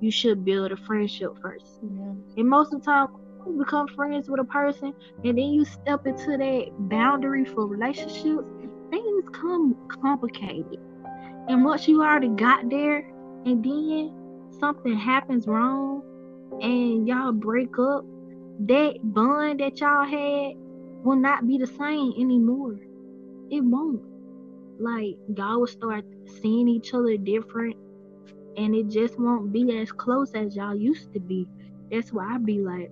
you 0.00 0.10
should 0.10 0.44
build 0.44 0.72
a 0.72 0.76
friendship 0.76 1.32
first. 1.40 1.80
Yeah. 1.82 2.12
And 2.36 2.48
most 2.48 2.72
of 2.72 2.80
the 2.80 2.84
time, 2.84 3.08
you 3.46 3.58
become 3.58 3.88
friends 3.88 4.28
with 4.30 4.40
a 4.40 4.44
person, 4.44 4.94
and 5.24 5.36
then 5.36 5.46
you 5.46 5.64
step 5.64 6.06
into 6.06 6.36
that 6.36 6.70
boundary 6.88 7.44
for 7.44 7.66
relationships, 7.66 8.44
things 8.90 9.24
come 9.32 9.76
complicated. 9.88 10.78
And 11.48 11.64
once 11.64 11.88
you 11.88 12.02
already 12.02 12.28
got 12.28 12.70
there, 12.70 12.98
and 13.44 13.64
then 13.64 14.12
something 14.60 14.96
happens 14.96 15.48
wrong, 15.48 16.02
and 16.60 17.06
y'all 17.06 17.32
break 17.32 17.78
up, 17.78 18.04
that 18.66 18.94
bond 19.02 19.60
that 19.60 19.80
y'all 19.80 20.04
had 20.04 20.52
will 21.04 21.16
not 21.16 21.46
be 21.46 21.58
the 21.58 21.66
same 21.66 22.12
anymore. 22.18 22.78
It 23.50 23.60
won't. 23.62 24.02
Like 24.78 25.16
y'all 25.36 25.60
will 25.60 25.66
start 25.66 26.04
seeing 26.40 26.68
each 26.68 26.94
other 26.94 27.16
different, 27.16 27.76
and 28.56 28.74
it 28.74 28.88
just 28.88 29.18
won't 29.18 29.52
be 29.52 29.78
as 29.78 29.92
close 29.92 30.32
as 30.34 30.56
y'all 30.56 30.76
used 30.76 31.12
to 31.14 31.20
be. 31.20 31.46
That's 31.90 32.12
why 32.12 32.34
I 32.34 32.38
be 32.38 32.58
like, 32.58 32.90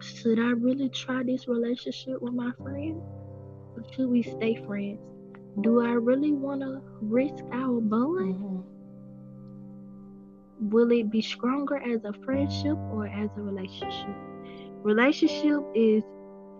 should 0.00 0.38
I 0.38 0.50
really 0.52 0.88
try 0.88 1.22
this 1.22 1.48
relationship 1.48 2.20
with 2.20 2.34
my 2.34 2.52
friend? 2.62 3.00
Or 3.76 3.82
should 3.92 4.08
we 4.08 4.22
stay 4.22 4.54
friends? 4.66 5.00
Do 5.60 5.80
I 5.80 5.92
really 5.92 6.32
want 6.32 6.60
to 6.62 6.82
risk 7.00 7.44
our 7.52 7.80
bond? 7.80 8.34
Mhm. 8.36 8.64
Will 10.70 10.92
it 10.92 11.10
be 11.10 11.20
stronger 11.22 11.76
as 11.76 12.04
a 12.04 12.12
friendship 12.24 12.78
or 12.90 13.06
as 13.06 13.30
a 13.36 13.42
relationship? 13.42 14.16
Relationship 14.84 15.60
is 15.74 16.04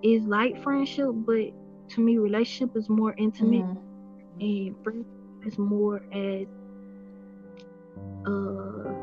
is 0.03 0.25
like 0.27 0.59
friendship, 0.63 1.09
but 1.15 1.53
to 1.91 2.01
me, 2.01 2.19
relationship 2.19 2.77
is 2.77 2.89
more 2.89 3.15
intimate, 3.19 3.67
Mhm. 3.67 3.79
and 4.41 4.77
friendship 4.85 5.07
is 5.47 5.59
more 5.59 6.03
as 6.13 6.47
uh 8.27 8.95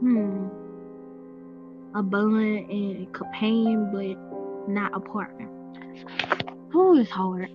hmm 0.00 0.48
a 1.94 2.02
bond 2.02 2.70
and 2.70 3.12
companion, 3.12 3.90
but 3.92 4.16
not 4.72 4.92
a 4.94 5.00
partner. 5.00 5.48
Oh, 6.74 6.96
it's 6.96 7.10
hard. 7.10 7.50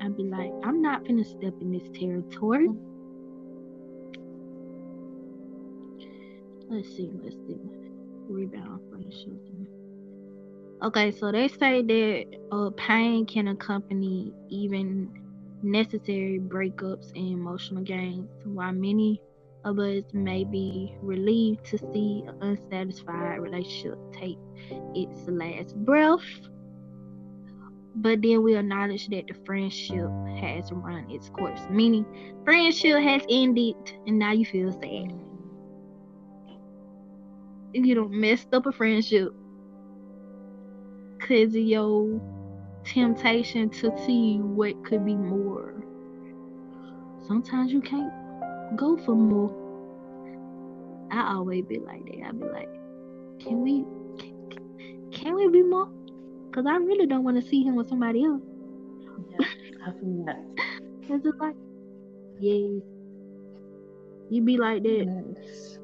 I'd 0.00 0.16
be 0.16 0.24
like, 0.24 0.52
I'm 0.64 0.80
not 0.82 1.04
finna 1.04 1.24
step 1.26 1.54
in 1.60 1.72
this 1.72 1.88
territory. 1.98 2.68
Let's 6.70 6.88
see, 6.96 7.10
let's 7.20 7.34
see. 7.34 7.58
Rebound 8.28 8.80
friendships. 8.90 9.50
Okay, 10.82 11.10
so 11.10 11.32
they 11.32 11.48
say 11.48 11.82
that 11.82 12.24
uh, 12.52 12.70
pain 12.76 13.26
can 13.26 13.48
accompany 13.48 14.32
even 14.48 15.10
necessary 15.64 16.38
breakups 16.38 17.10
and 17.16 17.32
emotional 17.32 17.82
gains. 17.82 18.30
While 18.44 18.72
many 18.72 19.20
of 19.64 19.80
us 19.80 20.04
may 20.12 20.44
be 20.44 20.94
relieved 21.02 21.64
to 21.66 21.78
see 21.78 22.22
an 22.28 22.36
unsatisfied 22.40 23.40
relationship 23.40 23.98
take 24.12 24.38
its 24.94 25.26
last 25.26 25.74
breath, 25.84 26.20
but 27.96 28.22
then 28.22 28.44
we 28.44 28.56
acknowledge 28.56 29.08
that 29.08 29.26
the 29.26 29.34
friendship 29.44 30.08
has 30.38 30.70
run 30.70 31.10
its 31.10 31.30
course, 31.30 31.60
meaning 31.68 32.06
friendship 32.44 33.02
has 33.02 33.22
ended 33.28 33.74
and 34.06 34.20
now 34.20 34.30
you 34.30 34.46
feel 34.46 34.70
sad. 34.70 35.29
You 37.72 37.94
don't 37.94 38.10
messed 38.10 38.52
up 38.52 38.66
a 38.66 38.72
friendship 38.72 39.32
because 41.18 41.54
of 41.54 41.62
your 41.62 42.20
temptation 42.84 43.70
to 43.70 43.96
see 44.04 44.38
what 44.38 44.84
could 44.84 45.04
be 45.04 45.14
more. 45.14 45.74
Sometimes 47.26 47.72
you 47.72 47.80
can't 47.80 48.12
go 48.76 48.96
for 48.96 49.14
more. 49.14 49.54
I 51.12 51.34
always 51.34 51.64
be 51.64 51.78
like 51.78 52.04
that. 52.06 52.26
I 52.26 52.32
be 52.32 52.44
like, 52.46 52.68
can 53.40 53.60
we, 53.62 53.84
can, 54.18 55.10
can 55.12 55.34
we 55.34 55.48
be 55.48 55.62
more? 55.62 55.88
Cause 56.52 56.64
I 56.66 56.76
really 56.76 57.06
don't 57.06 57.22
want 57.22 57.40
to 57.40 57.48
see 57.48 57.62
him 57.62 57.76
with 57.76 57.88
somebody 57.88 58.24
else. 58.24 58.42
Yeah, 59.30 59.46
I 59.86 59.92
feel 59.92 60.24
that. 60.26 60.44
it's 61.08 61.24
just 61.24 61.38
like, 61.38 61.54
yeah, 62.40 62.80
you 64.30 64.42
be 64.42 64.56
like 64.56 64.82
that. 64.82 65.34
Yes. 65.38 65.79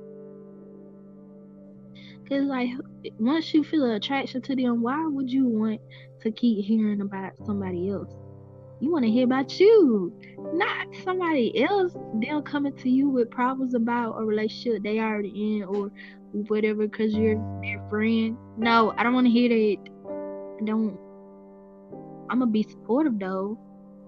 Cause 2.29 2.43
like 2.43 2.71
once 3.19 3.55
you 3.55 3.63
feel 3.63 3.85
an 3.85 3.93
attraction 3.93 4.43
to 4.43 4.57
them, 4.57 4.83
why 4.83 5.07
would 5.07 5.31
you 5.31 5.47
want 5.47 5.81
to 6.23 6.33
keep 6.33 6.65
hearing 6.65 7.01
about 7.01 7.33
somebody 7.45 7.89
else? 7.89 8.13
You 8.81 8.91
want 8.91 9.05
to 9.05 9.11
hear 9.11 9.25
about 9.25 9.59
you, 9.59 10.13
not 10.53 10.89
somebody 11.05 11.65
else. 11.65 11.95
Them 12.15 12.43
coming 12.43 12.77
to 12.79 12.91
you 12.91 13.09
with 13.09 13.31
problems 13.31 13.75
about 13.75 14.21
a 14.21 14.25
relationship 14.25 14.83
they 14.83 14.99
already 14.99 15.29
in 15.29 15.65
or 15.65 15.91
whatever, 16.33 16.89
cause 16.89 17.15
you're 17.15 17.37
their 17.63 17.83
friend. 17.89 18.37
No, 18.59 18.93
I 18.99 19.03
don't 19.03 19.15
want 19.15 19.29
to 19.29 19.33
hear 19.33 19.49
that. 19.49 19.91
I 20.61 20.65
don't. 20.65 20.99
I'm 22.29 22.41
gonna 22.41 22.51
be 22.51 22.65
supportive 22.65 23.19
though. 23.19 23.59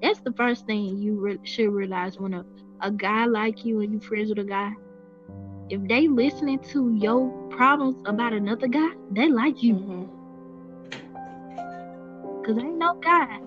That's 0.03 0.21
the 0.21 0.33
first 0.33 0.67
thing 0.67 0.99
you 0.99 1.21
re- 1.21 1.39
should 1.45 1.71
realize 1.71 2.19
when 2.19 2.35
a 2.35 2.45
a 2.81 2.91
guy 2.91 3.27
like 3.27 3.65
you 3.65 3.81
and 3.81 3.93
you 3.93 4.01
friends 4.01 4.29
with 4.29 4.39
a 4.39 4.45
guy. 4.45 4.73
If 5.71 5.89
they 5.89 6.09
listening 6.09 6.61
to 6.73 6.95
your 6.95 7.31
problems 7.51 7.97
about 8.07 8.33
another 8.33 8.69
guy, 8.69 8.91
they 9.11 9.29
like 9.29 9.63
you. 9.63 9.75
Mhm. 9.75 10.09
Cause 12.45 12.59
ain't 12.59 12.79
no 12.79 12.95
guy, 13.03 13.41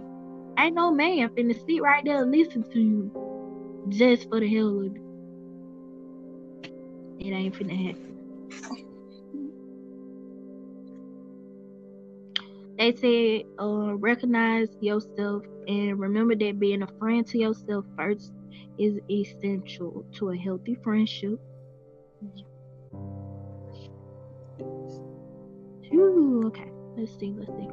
ain't 0.59 0.75
no 0.75 0.91
man 0.91 1.29
finna 1.29 1.55
sit 1.65 1.81
right 1.81 2.03
there 2.05 2.23
and 2.23 2.31
listen 2.31 2.63
to 2.73 2.79
you 2.79 3.11
just 3.89 4.29
for 4.29 4.39
the 4.39 4.47
hell 4.47 4.79
of 4.79 4.85
it. 4.85 5.01
It 7.19 7.31
ain't 7.31 7.55
finna 7.55 7.77
happen. 7.87 8.15
They 12.77 12.93
said, 12.93 13.43
uh, 13.61 13.95
recognize 13.97 14.69
yourself 14.81 15.43
and 15.67 15.99
remember 15.99 16.35
that 16.35 16.59
being 16.59 16.81
a 16.83 16.87
friend 16.99 17.25
to 17.27 17.37
yourself 17.37 17.85
first 17.97 18.31
is 18.77 18.99
essential 19.09 20.05
to 20.17 20.29
a 20.31 20.37
healthy 20.37 20.75
friendship. 20.83 21.39
Ooh, 25.93 26.43
okay. 26.47 26.71
Let's 26.95 27.17
see. 27.17 27.33
Let's 27.37 27.51
see. 27.51 27.67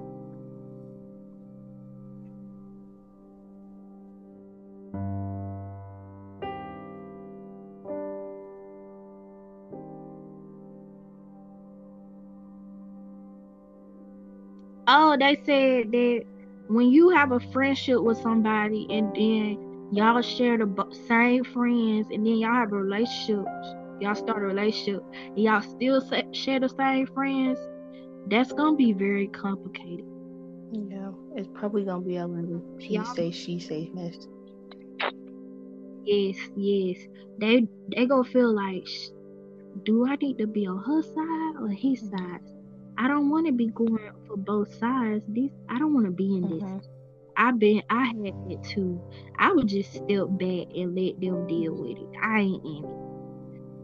Oh, 14.91 15.17
they 15.21 15.37
said 15.45 15.93
that 15.93 16.25
when 16.69 16.91
you 16.91 17.11
have 17.11 17.33
a 17.33 17.41
friendship 17.53 18.01
with 18.01 18.17
somebody 18.23 18.87
and 18.89 19.15
then 19.15 19.89
y'all 19.93 20.23
share 20.23 20.57
the 20.57 20.67
same 21.07 21.45
friends 21.45 22.09
and 22.11 22.27
then 22.27 22.37
y'all 22.39 22.55
have 22.55 22.73
a 22.73 22.77
relationship, 22.77 23.45
y'all 24.01 24.15
start 24.15 24.43
a 24.43 24.47
relationship 24.47 25.03
and 25.13 25.39
y'all 25.39 25.63
still 25.63 26.01
share 26.33 26.61
the 26.61 26.69
same 26.69 27.07
friends, 27.09 27.59
that's 28.29 28.53
gonna 28.53 28.77
be 28.77 28.93
very 28.93 29.29
complicated. 29.29 30.05
Yeah, 30.73 31.13
it's 31.35 31.49
probably 31.55 31.85
gonna 31.85 32.03
be 32.03 32.17
a 32.17 32.27
little 32.27 32.63
he 32.79 32.95
Y'all- 32.97 33.05
say 33.05 33.31
she 33.31 33.59
say 33.59 33.91
mess. 33.95 34.29
Yes, 36.05 36.37
yes. 36.57 36.99
They 37.39 37.67
they 37.95 38.07
gonna 38.07 38.25
feel 38.25 38.53
like, 38.55 38.87
"Sh- 38.87 39.11
do 39.85 40.07
I 40.07 40.17
need 40.17 40.39
to 40.39 40.47
be 40.47 40.67
on 40.67 40.79
her 40.79 41.03
side 41.03 41.55
or 41.61 41.69
his 41.69 42.01
side? 42.01 42.41
I 42.97 43.07
don't 43.09 43.31
want 43.31 43.47
to 43.47 43.53
be 43.53 43.67
going 43.69 43.99
for 44.27 44.37
both 44.37 44.73
sides. 44.75 45.23
This 45.29 45.51
I 45.69 45.79
don't 45.79 45.95
want 45.95 46.07
to 46.07 46.13
be 46.13 46.35
in 46.37 46.43
this. 46.49 46.63
Mhm. 46.63 46.83
I've 47.37 47.59
been 47.59 47.83
I 47.89 48.07
had 48.07 48.35
it 48.51 48.63
too. 48.65 49.01
I 49.39 49.53
would 49.53 49.69
just 49.69 49.93
step 49.93 50.27
back 50.31 50.67
and 50.75 50.95
let 50.97 51.21
them 51.21 51.47
deal 51.47 51.75
with 51.75 51.97
it. 51.99 52.09
I 52.21 52.41
ain't 52.41 52.65
in 52.65 52.85
it. 52.85 53.08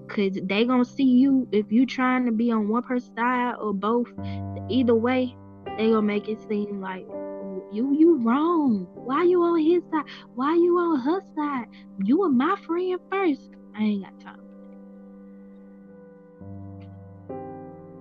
Cause 0.08 0.38
they 0.42 0.64
gonna 0.64 0.84
see 0.84 1.04
you 1.04 1.48
if 1.50 1.72
you 1.72 1.86
trying 1.86 2.26
to 2.26 2.32
be 2.32 2.52
on 2.52 2.68
one 2.68 2.82
person's 2.82 3.14
side 3.16 3.54
or 3.58 3.72
both. 3.72 4.08
Either 4.68 4.94
way, 4.94 5.34
they 5.76 5.88
gonna 5.88 6.02
make 6.02 6.28
it 6.28 6.38
seem 6.48 6.80
like 6.80 7.06
you 7.72 7.92
you 7.94 8.16
wrong. 8.18 8.86
Why 8.94 9.24
you 9.24 9.42
on 9.42 9.58
his 9.60 9.82
side? 9.90 10.04
Why 10.34 10.54
you 10.54 10.78
on 10.78 11.00
her 11.00 11.20
side? 11.34 11.66
You 12.04 12.20
were 12.20 12.28
my 12.28 12.56
friend 12.66 12.98
first. 13.10 13.50
I 13.76 13.82
ain't 13.82 14.04
got 14.04 14.20
time. 14.20 14.40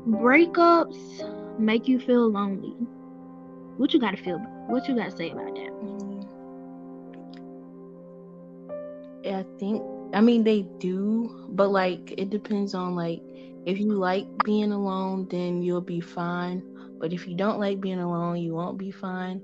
Breakups 0.07 1.59
make 1.59 1.87
you 1.87 1.99
feel 1.99 2.29
lonely. 2.29 2.75
What 3.77 3.93
you 3.93 3.99
gotta 3.99 4.17
feel? 4.17 4.39
What 4.67 4.87
you 4.87 4.95
gotta 4.95 5.11
say 5.11 5.31
about 5.31 5.55
that? 5.55 5.73
I 9.25 9.45
think 9.57 9.81
I 10.13 10.21
mean 10.21 10.43
they 10.43 10.63
do, 10.79 11.47
but 11.49 11.69
like 11.69 12.13
it 12.17 12.29
depends 12.29 12.73
on 12.73 12.95
like 12.95 13.19
if 13.65 13.79
you 13.79 13.93
like 13.93 14.27
being 14.43 14.71
alone, 14.71 15.27
then 15.29 15.61
you'll 15.61 15.81
be 15.81 16.01
fine. 16.01 16.61
But 16.99 17.13
if 17.13 17.27
you 17.27 17.35
don't 17.35 17.59
like 17.59 17.81
being 17.81 17.99
alone, 17.99 18.37
you 18.37 18.53
won't 18.53 18.77
be 18.77 18.91
fine. 18.91 19.41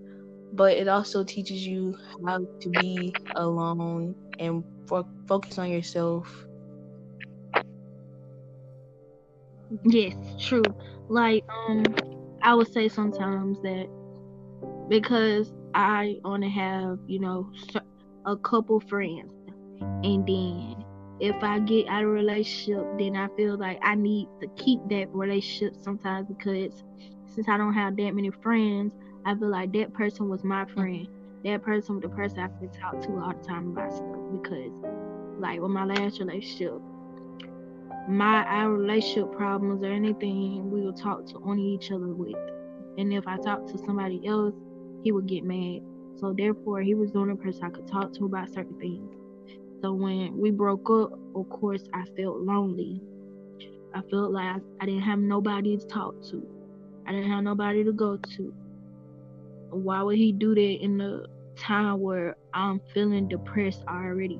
But 0.54 0.74
it 0.78 0.88
also 0.88 1.24
teaches 1.24 1.66
you 1.66 1.96
how 2.26 2.40
to 2.62 2.70
be 2.70 3.16
alone 3.36 4.16
and 4.40 4.64
fo- 4.88 5.08
focus 5.28 5.58
on 5.58 5.70
yourself. 5.70 6.28
Yes, 9.86 10.16
true. 10.40 10.74
Like, 11.10 11.44
um, 11.68 11.86
I 12.42 12.56
would 12.56 12.72
say 12.72 12.88
sometimes 12.90 13.62
that 13.62 13.88
because 14.90 15.54
I 15.74 16.18
only 16.24 16.50
have, 16.50 17.00
you 17.08 17.20
know, 17.20 17.52
a 18.26 18.36
couple 18.38 18.80
friends, 18.80 19.32
and 19.82 20.28
then 20.28 20.86
if 21.20 21.36
I 21.44 21.60
get 21.60 21.88
out 21.88 22.04
of 22.04 22.10
relationship, 22.10 22.86
then 22.98 23.16
I 23.16 23.28
feel 23.36 23.58
like 23.58 23.80
I 23.82 23.96
need 23.96 24.28
to 24.42 24.48
keep 24.56 24.80
that 24.90 25.10
relationship 25.14 25.76
sometimes 25.82 26.28
because 26.28 26.84
since 27.26 27.48
I 27.50 27.58
don't 27.58 27.74
have 27.74 27.98
that 27.98 28.16
many 28.16 28.32
friends, 28.42 28.94
I 29.26 29.36
feel 29.36 29.50
like 29.50 29.74
that 29.74 29.94
person 29.94 30.30
was 30.30 30.44
my 30.44 30.66
friend. 30.66 31.08
That 31.44 31.62
person 31.62 31.96
was 31.96 32.04
the 32.04 32.10
person 32.10 32.40
I 32.40 32.48
could 32.48 32.74
talk 32.74 33.02
to 33.02 33.12
all 33.18 33.34
the 33.34 33.48
time 33.48 33.70
about 33.72 33.94
stuff 33.94 34.18
because, 34.42 34.72
like, 35.40 35.60
with 35.62 35.72
my 35.72 35.86
last 35.86 36.20
relationship, 36.20 36.74
my 38.08 38.44
our 38.46 38.72
relationship 38.74 39.32
problems 39.34 39.84
or 39.84 39.92
anything 39.92 40.72
we 40.72 40.82
would 40.82 40.98
talk 40.98 41.26
to 41.28 41.42
only 41.46 41.64
each 41.64 41.92
other 41.92 42.08
with. 42.08 42.36
And 42.98 43.14
if 43.14 43.28
I 43.28 43.38
talked 43.38 43.70
to 43.70 43.78
somebody 43.78 44.26
else, 44.26 44.56
he 45.04 45.12
would 45.12 45.28
get 45.28 45.44
mad. 45.44 45.82
So 46.16 46.34
therefore 46.34 46.82
he 46.82 46.96
was 46.96 47.12
the 47.12 47.20
only 47.20 47.36
person 47.36 47.64
I 47.66 47.70
could 47.70 47.88
talk 47.88 48.14
to 48.14 48.26
about 48.26 48.50
certain 48.50 48.78
things. 48.80 49.19
So 49.82 49.94
when 49.94 50.38
we 50.38 50.52
broke 50.52 50.90
up, 50.90 51.18
of 51.36 51.50
course 51.50 51.84
I 51.94 52.04
felt 52.18 52.40
lonely. 52.40 53.02
I 53.94 54.02
felt 54.12 54.32
like 54.32 54.62
I, 54.82 54.86
didn't 54.86 55.02
have 55.02 55.20
nobody 55.20 55.78
to 55.78 55.88
talk 55.88 56.22
to. 56.30 56.46
I 57.08 57.12
didn't 57.12 57.32
have 57.32 57.44
nobody 57.44 57.84
to 57.84 57.94
go 57.94 58.18
to. 58.18 58.54
Why 59.72 60.04
would 60.04 60.18
he 60.18 60.32
do 60.32 60.54
that 60.54 60.62
in 60.84 60.98
the 60.98 61.26
time 61.58 62.00
where 62.00 62.36
I'm 62.54 62.82
feeling 62.94 63.28
depressed 63.28 63.84
already? 63.88 64.40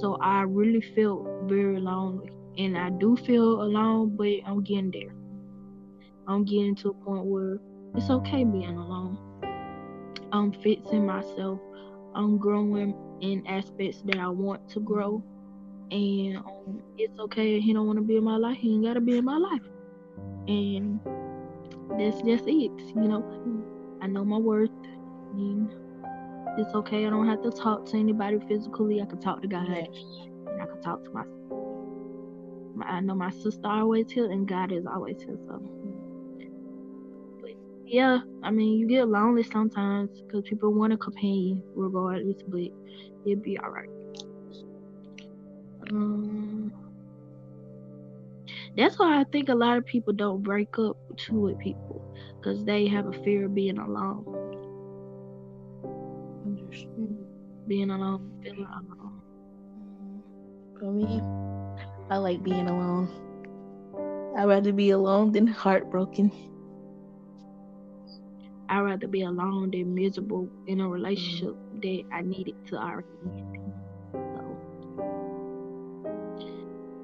So 0.00 0.16
I 0.16 0.42
really 0.42 0.82
felt 0.94 1.26
very 1.44 1.80
lonely 1.80 2.30
and 2.58 2.76
I 2.76 2.90
do 2.90 3.16
feel 3.16 3.62
alone, 3.62 4.16
but 4.16 4.28
I'm 4.46 4.62
getting 4.62 4.90
there. 4.90 5.14
I'm 6.26 6.44
getting 6.44 6.74
to 6.76 6.90
a 6.90 6.94
point 6.94 7.24
where 7.24 7.58
it's 7.94 8.10
okay 8.10 8.44
being 8.44 8.76
alone. 8.76 9.18
I'm 10.32 10.52
fixing 10.52 11.06
myself. 11.06 11.58
I'm 12.14 12.38
growing 12.38 12.94
in 13.20 13.46
aspects 13.46 14.02
that 14.06 14.18
I 14.18 14.28
want 14.28 14.68
to 14.70 14.80
grow, 14.80 15.24
and 15.90 16.38
um, 16.38 16.82
it's 16.98 17.18
okay. 17.20 17.60
He 17.60 17.72
don't 17.72 17.86
want 17.86 17.98
to 17.98 18.04
be 18.04 18.16
in 18.16 18.24
my 18.24 18.36
life. 18.36 18.58
He 18.58 18.74
ain't 18.74 18.84
gotta 18.84 19.00
be 19.00 19.18
in 19.18 19.24
my 19.24 19.38
life, 19.38 19.62
and 20.48 21.00
that's 21.98 22.22
just 22.22 22.44
it. 22.46 22.72
You 22.96 23.08
know, 23.08 23.24
I 24.02 24.06
know 24.08 24.24
my 24.24 24.38
worth. 24.38 24.70
And 25.32 25.70
It's 26.58 26.74
okay. 26.74 27.06
I 27.06 27.10
don't 27.10 27.28
have 27.28 27.42
to 27.42 27.50
talk 27.50 27.86
to 27.86 27.98
anybody 27.98 28.38
physically. 28.48 29.02
I 29.02 29.06
can 29.06 29.20
talk 29.20 29.42
to 29.42 29.48
God. 29.48 29.68
And 29.68 30.62
I 30.62 30.66
can 30.66 30.82
talk 30.82 31.04
to 31.04 31.10
my, 31.12 31.24
my 32.74 32.86
I 32.86 33.00
know 33.00 33.14
my 33.14 33.30
sister 33.30 33.66
always 33.68 34.12
here 34.12 34.30
and 34.30 34.48
God 34.48 34.72
is 34.72 34.86
always 34.86 35.22
here. 35.22 35.38
So 35.48 35.83
yeah, 37.94 38.18
I 38.42 38.50
mean 38.50 38.76
you 38.76 38.88
get 38.88 39.08
lonely 39.08 39.44
sometimes 39.44 40.10
because 40.22 40.42
people 40.48 40.74
want 40.74 40.92
a 40.92 40.96
companion 40.96 41.62
regardless, 41.76 42.42
but 42.48 42.62
it'll 43.24 43.40
be 43.40 43.56
alright. 43.56 43.88
Um 45.92 46.72
that's 48.76 48.98
why 48.98 49.20
I 49.20 49.24
think 49.30 49.48
a 49.48 49.54
lot 49.54 49.78
of 49.78 49.86
people 49.86 50.12
don't 50.12 50.42
break 50.42 50.76
up 50.76 50.96
too 51.16 51.40
with 51.40 51.58
people 51.60 52.02
because 52.36 52.64
they 52.64 52.88
have 52.88 53.06
a 53.06 53.12
fear 53.22 53.44
of 53.46 53.54
being 53.54 53.78
alone. 53.78 54.24
Being 57.68 57.90
alone, 57.90 58.40
feeling 58.42 58.66
alone. 58.66 59.22
For 60.80 60.90
me, 60.90 61.20
I 62.10 62.16
like 62.16 62.42
being 62.42 62.68
alone. 62.68 63.08
I'd 64.36 64.46
rather 64.46 64.72
be 64.72 64.90
alone 64.90 65.30
than 65.30 65.46
heartbroken. 65.46 66.32
I'd 68.68 68.80
rather 68.80 69.06
be 69.06 69.22
alone 69.22 69.70
than 69.70 69.94
miserable 69.94 70.48
in 70.66 70.80
a 70.80 70.84
mm-hmm. 70.84 70.92
relationship 70.92 71.56
that 71.82 72.02
I 72.12 72.22
needed 72.22 72.54
to 72.68 72.76
already 72.76 73.08
end. 73.24 73.72
So, 74.12 74.58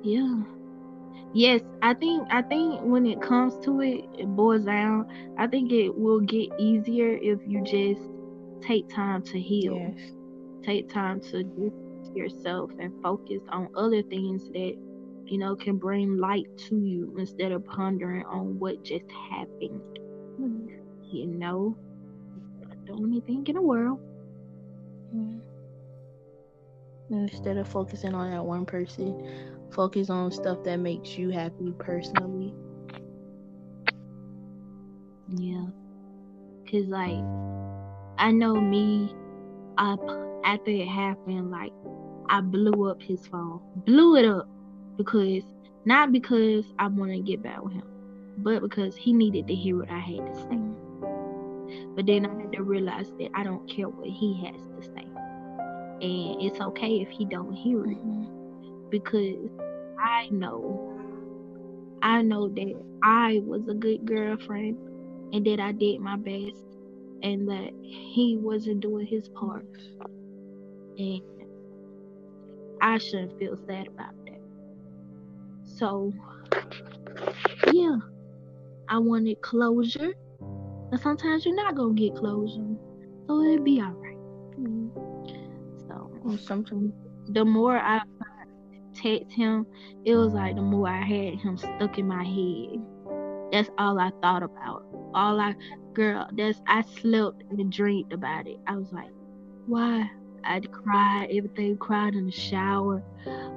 yeah 0.02 0.42
yes, 1.32 1.60
I 1.82 1.94
think 1.94 2.28
I 2.30 2.42
think 2.42 2.80
when 2.82 3.06
it 3.06 3.20
comes 3.20 3.54
to 3.64 3.80
it, 3.80 4.04
it 4.18 4.26
boils 4.26 4.64
down. 4.64 5.06
I 5.38 5.46
think 5.46 5.72
it 5.72 5.96
will 5.96 6.20
get 6.20 6.48
easier 6.58 7.16
if 7.16 7.40
you 7.46 7.62
just 7.62 8.08
take 8.62 8.88
time 8.88 9.22
to 9.24 9.40
heal. 9.40 9.74
Yes. 9.74 10.12
Take 10.62 10.88
time 10.88 11.20
to 11.30 11.42
do 11.42 11.72
yourself 12.14 12.70
and 12.78 12.92
focus 13.02 13.40
on 13.50 13.68
other 13.76 14.02
things 14.02 14.48
that 14.48 14.74
you 15.26 15.38
know 15.38 15.54
can 15.56 15.76
bring 15.76 16.16
light 16.16 16.46
to 16.68 16.76
you 16.76 17.14
instead 17.18 17.52
of 17.52 17.64
pondering 17.66 18.24
on 18.26 18.58
what 18.58 18.82
just 18.84 19.10
happened. 19.30 19.80
Mm-hmm. 20.40 20.79
You 21.12 21.26
know, 21.26 21.76
the 22.86 22.92
only 22.92 23.20
thing 23.20 23.46
in 23.46 23.56
the 23.56 23.62
world. 23.62 24.00
Mm-hmm. 25.14 25.38
Instead 27.12 27.56
of 27.56 27.66
focusing 27.66 28.14
on 28.14 28.30
that 28.30 28.44
one 28.44 28.64
person, 28.64 29.50
focus 29.72 30.10
on 30.10 30.30
stuff 30.30 30.62
that 30.64 30.76
makes 30.76 31.18
you 31.18 31.30
happy 31.30 31.74
personally. 31.78 32.54
Yeah. 35.28 35.66
Cause 36.70 36.86
like 36.86 37.18
I 38.18 38.30
know 38.30 38.54
me 38.54 39.12
I 39.76 39.96
after 40.44 40.70
it 40.70 40.86
happened, 40.86 41.50
like 41.50 41.72
I 42.28 42.40
blew 42.40 42.88
up 42.88 43.02
his 43.02 43.26
phone. 43.26 43.60
Blew 43.86 44.16
it 44.16 44.24
up 44.24 44.48
because 44.96 45.42
not 45.84 46.12
because 46.12 46.64
I 46.78 46.86
wanted 46.86 47.16
to 47.16 47.22
get 47.22 47.42
back 47.42 47.64
with 47.64 47.72
him, 47.72 47.86
but 48.38 48.60
because 48.60 48.94
he 48.94 49.12
needed 49.12 49.48
to 49.48 49.54
hear 49.54 49.78
what 49.78 49.90
I 49.90 49.98
had 49.98 50.26
to 50.26 50.34
say. 50.34 50.79
But 51.96 52.06
then 52.06 52.26
I 52.26 52.40
had 52.40 52.52
to 52.52 52.62
realize 52.62 53.10
that 53.18 53.30
I 53.34 53.42
don't 53.42 53.68
care 53.68 53.88
what 53.88 54.08
he 54.08 54.44
has 54.46 54.60
to 54.76 54.82
say. 54.82 55.06
And 56.02 56.42
it's 56.42 56.60
okay 56.60 57.00
if 57.00 57.08
he 57.08 57.24
don't 57.24 57.52
hear 57.52 57.84
it. 57.84 57.98
Mm-hmm 57.98 58.40
because 58.90 59.48
I 59.98 60.28
know, 60.30 60.98
I 62.02 62.22
know 62.22 62.48
that 62.48 62.74
I 63.02 63.40
was 63.44 63.68
a 63.68 63.74
good 63.74 64.04
girlfriend 64.04 64.76
and 65.32 65.46
that 65.46 65.60
I 65.60 65.72
did 65.72 66.00
my 66.00 66.16
best 66.16 66.64
and 67.22 67.48
that 67.48 67.70
he 67.82 68.36
wasn't 68.40 68.80
doing 68.80 69.06
his 69.06 69.28
part. 69.28 69.64
And 70.98 71.22
I 72.82 72.98
shouldn't 72.98 73.38
feel 73.38 73.56
sad 73.66 73.86
about 73.88 74.14
that. 74.26 74.40
So, 75.64 76.12
yeah, 77.72 77.96
I 78.88 78.98
wanted 78.98 79.40
closure. 79.40 80.14
But 80.90 81.00
sometimes 81.00 81.46
you're 81.46 81.54
not 81.54 81.76
to 81.76 81.94
get 81.94 82.16
closure. 82.16 82.76
So 83.26 83.42
it'll 83.42 83.64
be 83.64 83.80
alright. 83.80 84.16
Mm-hmm. 84.58 85.88
So, 85.88 86.36
sometimes 86.44 86.92
the 87.28 87.44
more 87.44 87.78
I 87.78 88.00
text 88.94 89.32
him, 89.32 89.66
it 90.04 90.16
was 90.16 90.32
like 90.32 90.56
the 90.56 90.62
more 90.62 90.88
I 90.88 91.02
had 91.02 91.38
him 91.38 91.56
stuck 91.56 91.98
in 91.98 92.08
my 92.08 92.24
head. 92.24 92.80
That's 93.52 93.70
all 93.78 93.98
I 93.98 94.10
thought 94.20 94.42
about. 94.42 94.84
All 95.14 95.40
I, 95.40 95.54
girl, 95.92 96.28
that's 96.32 96.60
I 96.66 96.82
slept 97.00 97.42
and 97.50 97.72
dreamed 97.72 98.12
about 98.12 98.46
it. 98.46 98.58
I 98.66 98.76
was 98.76 98.92
like, 98.92 99.10
why? 99.66 100.10
I 100.42 100.60
cried, 100.60 101.28
everything, 101.30 101.76
cried 101.76 102.14
in 102.14 102.26
the 102.26 102.32
shower, 102.32 103.02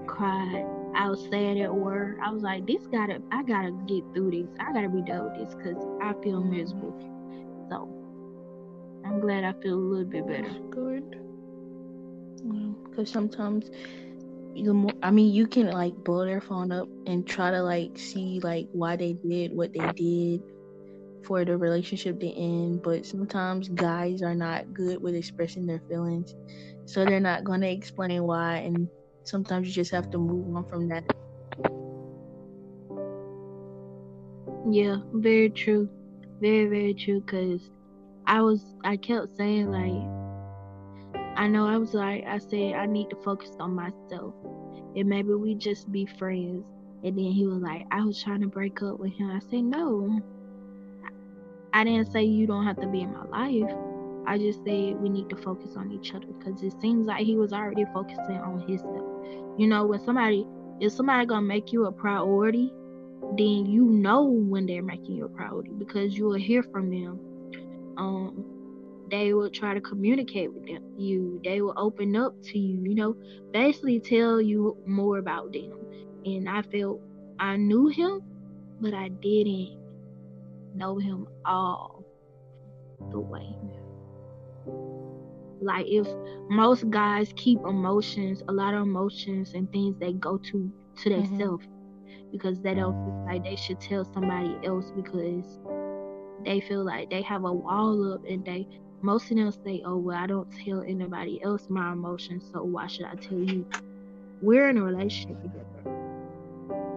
cried. 0.06 0.66
I 0.96 1.10
was 1.10 1.24
sad 1.32 1.58
at 1.58 1.74
work. 1.74 2.18
I 2.24 2.30
was 2.32 2.44
like, 2.44 2.68
this 2.68 2.86
gotta, 2.88 3.22
I 3.32 3.44
gotta 3.44 3.72
get 3.88 4.04
through 4.14 4.32
this. 4.32 4.50
I 4.60 4.74
gotta 4.74 4.90
be 4.90 5.02
done 5.02 5.32
with 5.32 5.46
this 5.46 5.56
because 5.56 5.84
I 6.02 6.14
feel 6.22 6.44
miserable. 6.44 7.13
I'm 9.14 9.20
glad 9.20 9.44
I 9.44 9.54
feel 9.62 9.76
a 9.76 9.78
little 9.78 10.06
bit 10.06 10.26
better. 10.26 10.50
Good. 10.72 11.20
Because 12.90 13.12
sometimes 13.12 13.70
the 14.56 14.74
more 14.74 14.92
I 15.04 15.12
mean 15.12 15.32
you 15.32 15.46
can 15.46 15.70
like 15.70 15.94
blow 16.04 16.26
their 16.26 16.42
phone 16.42 16.72
up 16.72 16.88
and 17.06 17.26
try 17.26 17.52
to 17.52 17.62
like 17.62 17.92
see 17.96 18.40
like 18.42 18.68
why 18.72 18.96
they 18.96 19.14
did 19.14 19.56
what 19.56 19.72
they 19.72 19.86
did 19.94 20.42
for 21.24 21.46
the 21.46 21.56
relationship 21.56 22.20
to 22.22 22.28
end, 22.28 22.82
but 22.82 23.06
sometimes 23.06 23.70
guys 23.70 24.24
are 24.24 24.34
not 24.34 24.74
good 24.74 25.00
with 25.00 25.14
expressing 25.14 25.68
their 25.68 25.82
feelings. 25.88 26.34
So 26.86 27.06
they're 27.06 27.20
not 27.20 27.44
gonna 27.44 27.68
explain 27.68 28.24
why 28.24 28.58
and 28.58 28.90
sometimes 29.26 29.68
you 29.68 29.74
just 29.74 29.92
have 29.92 30.10
to 30.10 30.18
move 30.18 30.56
on 30.56 30.68
from 30.70 30.88
that. 30.90 31.04
Yeah, 34.72 34.98
very 35.14 35.52
true. 35.52 35.88
Very, 36.42 36.66
very 36.66 36.96
true 36.96 37.22
cuz 37.22 37.70
I 38.26 38.42
was 38.42 38.64
I 38.84 38.98
kept 38.98 39.36
saying 39.38 39.72
like 39.72 40.24
I 41.36 41.48
know 41.48 41.68
I 41.68 41.78
was 41.78 41.96
like, 41.96 42.26
I 42.28 42.38
said, 42.38 42.76
I 42.76 42.86
need 42.86 43.10
to 43.10 43.16
focus 43.18 43.50
on 43.60 43.74
myself. 43.74 44.36
And 44.96 45.10
maybe 45.10 45.34
we 45.34 45.56
just 45.56 45.92
be 45.92 46.06
friends. 46.06 46.64
And 47.04 47.18
then 47.18 47.32
he 47.32 47.48
was 47.48 47.58
like, 47.58 47.86
I 47.92 48.04
was 48.04 48.22
trying 48.22 48.42
to 48.42 48.48
break 48.48 48.82
up 48.84 49.00
with 49.00 49.14
him. 49.14 49.32
I 49.32 49.40
said, 49.40 49.64
No. 49.64 50.22
I 51.74 51.84
didn't 51.84 52.12
say 52.12 52.24
you 52.24 52.46
don't 52.46 52.66
have 52.66 52.80
to 52.82 52.88
be 52.88 53.02
in 53.02 53.12
my 53.12 53.26
life. 53.26 53.76
I 54.28 54.38
just 54.38 54.60
said 54.60 55.02
we 55.02 55.10
need 55.10 55.28
to 55.30 55.36
focus 55.36 55.76
on 55.76 55.92
each 55.92 56.14
other 56.14 56.28
because 56.28 56.62
it 56.62 56.74
seems 56.80 57.08
like 57.08 57.26
he 57.26 57.36
was 57.36 57.52
already 57.52 57.86
focusing 57.94 58.38
on 58.38 58.62
himself. 58.68 59.04
You 59.58 59.68
know, 59.68 59.86
when 59.88 60.00
somebody, 60.06 60.46
if 60.80 60.94
somebody 60.94 61.26
gonna 61.26 61.42
make 61.42 61.74
you 61.74 61.88
a 61.88 61.92
priority, 61.92 62.72
then 63.38 63.66
you 63.66 63.86
know 63.86 64.24
when 64.24 64.68
they're 64.68 64.84
making 64.84 65.16
you 65.16 65.26
a 65.26 65.30
priority 65.30 65.72
because 65.78 66.16
you 66.16 66.26
will 66.26 66.34
hear 66.36 66.62
from 66.62 66.92
them. 66.92 67.20
Um, 67.98 68.46
they 69.10 69.34
will 69.34 69.50
try 69.50 69.74
to 69.74 69.82
communicate 69.82 70.52
with 70.52 70.66
them, 70.66 70.84
you. 70.98 71.40
They 71.44 71.62
will 71.62 71.74
open 71.78 72.16
up 72.16 72.42
to 72.44 72.58
you, 72.58 72.82
you 72.84 72.96
know, 72.96 73.16
basically 73.52 74.00
tell 74.00 74.42
you 74.42 74.78
more 74.88 75.20
about 75.20 75.54
them. 75.54 75.74
And 76.26 76.50
I 76.50 76.62
felt 76.64 77.02
I 77.40 77.58
knew 77.58 77.88
him, 77.88 78.22
but 78.80 78.94
I 78.94 79.10
didn't 79.10 79.78
know 80.76 80.98
him 80.98 81.28
all 81.46 82.04
the 83.12 83.20
way. 83.20 83.56
Like 85.62 85.86
if 85.88 86.08
most 86.50 86.90
guys 86.90 87.32
keep 87.36 87.60
emotions, 87.60 88.44
a 88.48 88.52
lot 88.52 88.74
of 88.74 88.82
emotions 88.82 89.54
and 89.54 89.72
things 89.72 89.96
they 90.00 90.14
go 90.14 90.38
to 90.38 90.72
to 91.04 91.10
themselves 91.10 91.66
mm-hmm. 91.66 92.32
because 92.32 92.60
they 92.62 92.74
don't 92.74 92.94
feel 92.94 93.26
like 93.26 93.44
they 93.44 93.56
should 93.56 93.80
tell 93.80 94.06
somebody 94.14 94.58
else 94.66 94.92
because 94.96 95.60
they 96.46 96.62
feel 96.62 96.84
like 96.84 97.10
they 97.10 97.22
have 97.22 97.44
a 97.44 97.54
wall 97.54 98.14
up 98.14 98.26
and 98.28 98.46
they 98.46 98.68
most 99.04 99.30
of 99.32 99.38
them 99.38 99.52
say, 99.66 99.84
oh, 99.86 99.98
well, 99.98 100.18
I 100.18 100.28
don't 100.28 100.48
tell 100.66 100.82
anybody 100.82 101.44
else 101.44 101.66
my 101.70 101.92
emotions, 101.92 102.50
so 102.54 102.64
why 102.64 102.88
should 102.88 103.06
I 103.06 103.16
tell 103.16 103.38
you? 103.38 103.66
We're 104.42 104.70
in 104.70 104.78
a 104.78 104.84
relationship 104.84 105.42
together. 105.42 105.66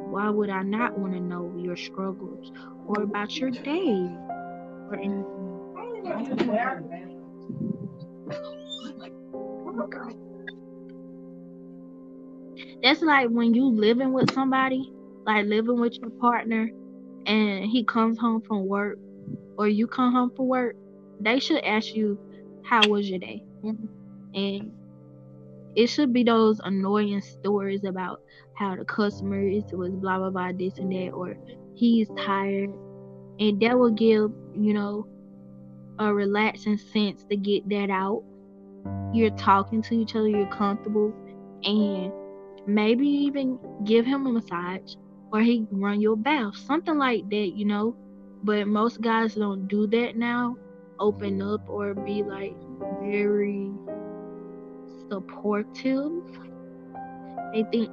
Why 0.09 0.31
would 0.31 0.49
I 0.49 0.63
not 0.63 0.97
want 0.97 1.15
to 1.15 1.21
know 1.21 1.53
your 1.59 1.75
struggles 1.77 2.53
or 2.87 3.03
about 3.03 3.37
your 3.37 3.51
day 3.51 4.09
or 4.89 4.95
anything? 4.95 5.57
That's 12.83 13.03
like 13.03 13.29
when 13.31 13.53
you 13.53 13.65
living 13.67 14.13
with 14.13 14.33
somebody, 14.33 14.93
like 15.25 15.47
living 15.47 15.81
with 15.81 15.95
your 15.99 16.11
partner, 16.11 16.71
and 17.27 17.65
he 17.65 17.83
comes 17.85 18.17
home 18.17 18.43
from 18.43 18.67
work, 18.67 18.99
or 19.57 19.69
you 19.69 19.87
come 19.87 20.13
home 20.13 20.31
from 20.35 20.49
work, 20.49 20.77
they 21.21 21.39
should 21.39 21.65
ask 21.65 21.95
you, 21.95 22.19
How 22.65 22.87
was 22.89 23.09
your 23.09 23.19
day? 23.19 23.43
Mm-hmm. 23.65 23.87
And 24.35 24.73
it 25.75 25.89
should 25.89 26.13
be 26.13 26.25
those 26.25 26.61
annoying 26.65 27.21
stories 27.21 27.85
about 27.85 28.23
how 28.55 28.77
the 28.77 28.85
customer 28.85 29.47
is 29.47 29.65
was 29.73 29.93
blah 29.93 30.19
blah 30.19 30.31
blah 30.31 30.53
this 30.53 30.79
and 30.79 30.91
that 30.91 31.11
or 31.11 31.37
he's 31.75 32.09
tired 32.17 32.71
and 33.39 33.61
that 33.61 33.79
will 33.79 33.91
give 33.91 34.31
you 34.55 34.73
know 34.73 35.07
a 35.99 36.13
relaxing 36.13 36.79
sense 36.79 37.25
to 37.25 37.37
get 37.37 37.69
that 37.69 37.91
out 37.91 38.23
you're 39.13 39.31
talking 39.31 39.83
to 39.83 39.95
each 39.95 40.15
other, 40.15 40.29
you're 40.29 40.47
comfortable, 40.47 41.13
and 41.65 42.13
maybe 42.67 43.07
even 43.07 43.59
give 43.85 44.05
him 44.05 44.27
a 44.27 44.33
massage 44.33 44.95
or 45.33 45.41
he 45.41 45.67
run 45.71 46.01
your 46.01 46.17
bath, 46.17 46.57
something 46.57 46.99
like 46.99 47.29
that, 47.31 47.53
you 47.55 47.65
know. 47.65 47.97
But 48.47 48.69
most 48.69 49.03
guys 49.03 49.35
don't 49.35 49.67
do 49.69 49.87
that 49.89 50.17
now, 50.17 50.57
open 51.01 51.41
mm. 51.41 51.55
up 51.55 51.69
or 51.69 51.95
be 51.95 52.23
like 52.23 52.57
very 53.03 53.73
supportive. 55.11 56.13
They 57.53 57.65
think, 57.73 57.91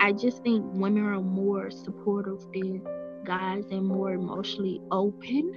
I 0.00 0.12
just 0.12 0.42
think 0.42 0.64
women 0.72 1.04
are 1.04 1.20
more 1.20 1.70
supportive 1.70 2.40
than 2.52 2.82
guys 3.24 3.64
and 3.70 3.86
more 3.86 4.12
emotionally 4.12 4.80
open. 4.90 5.52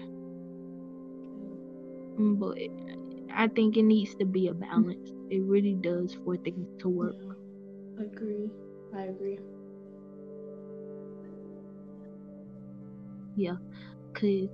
But 2.17 2.58
I 3.34 3.47
think 3.47 3.78
it 3.78 3.84
needs 3.84 4.15
to 4.15 4.26
be 4.26 4.47
a 4.47 4.54
balance. 4.54 5.12
It 5.30 5.41
really 5.43 5.76
does 5.76 6.13
for 6.26 6.38
things 6.38 6.67
to 6.80 6.89
work. 6.89 7.15
Yeah, 7.97 8.04
agree. 8.06 8.50
I 8.95 9.02
agree. 9.04 9.39
Yeah, 13.36 13.58
cause 14.19 14.49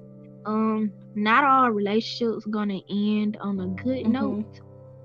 um, 0.45 0.91
not 1.15 1.43
all 1.43 1.71
relationships 1.71 2.45
gonna 2.45 2.79
end 2.89 3.37
on 3.41 3.59
a 3.59 3.67
good 3.81 4.03
mm-hmm. 4.05 4.11
note. 4.11 4.59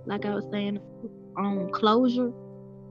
Like 0.07 0.25
I 0.25 0.35
was 0.35 0.47
saying, 0.51 0.81
on 1.37 1.71
closure. 1.73 2.33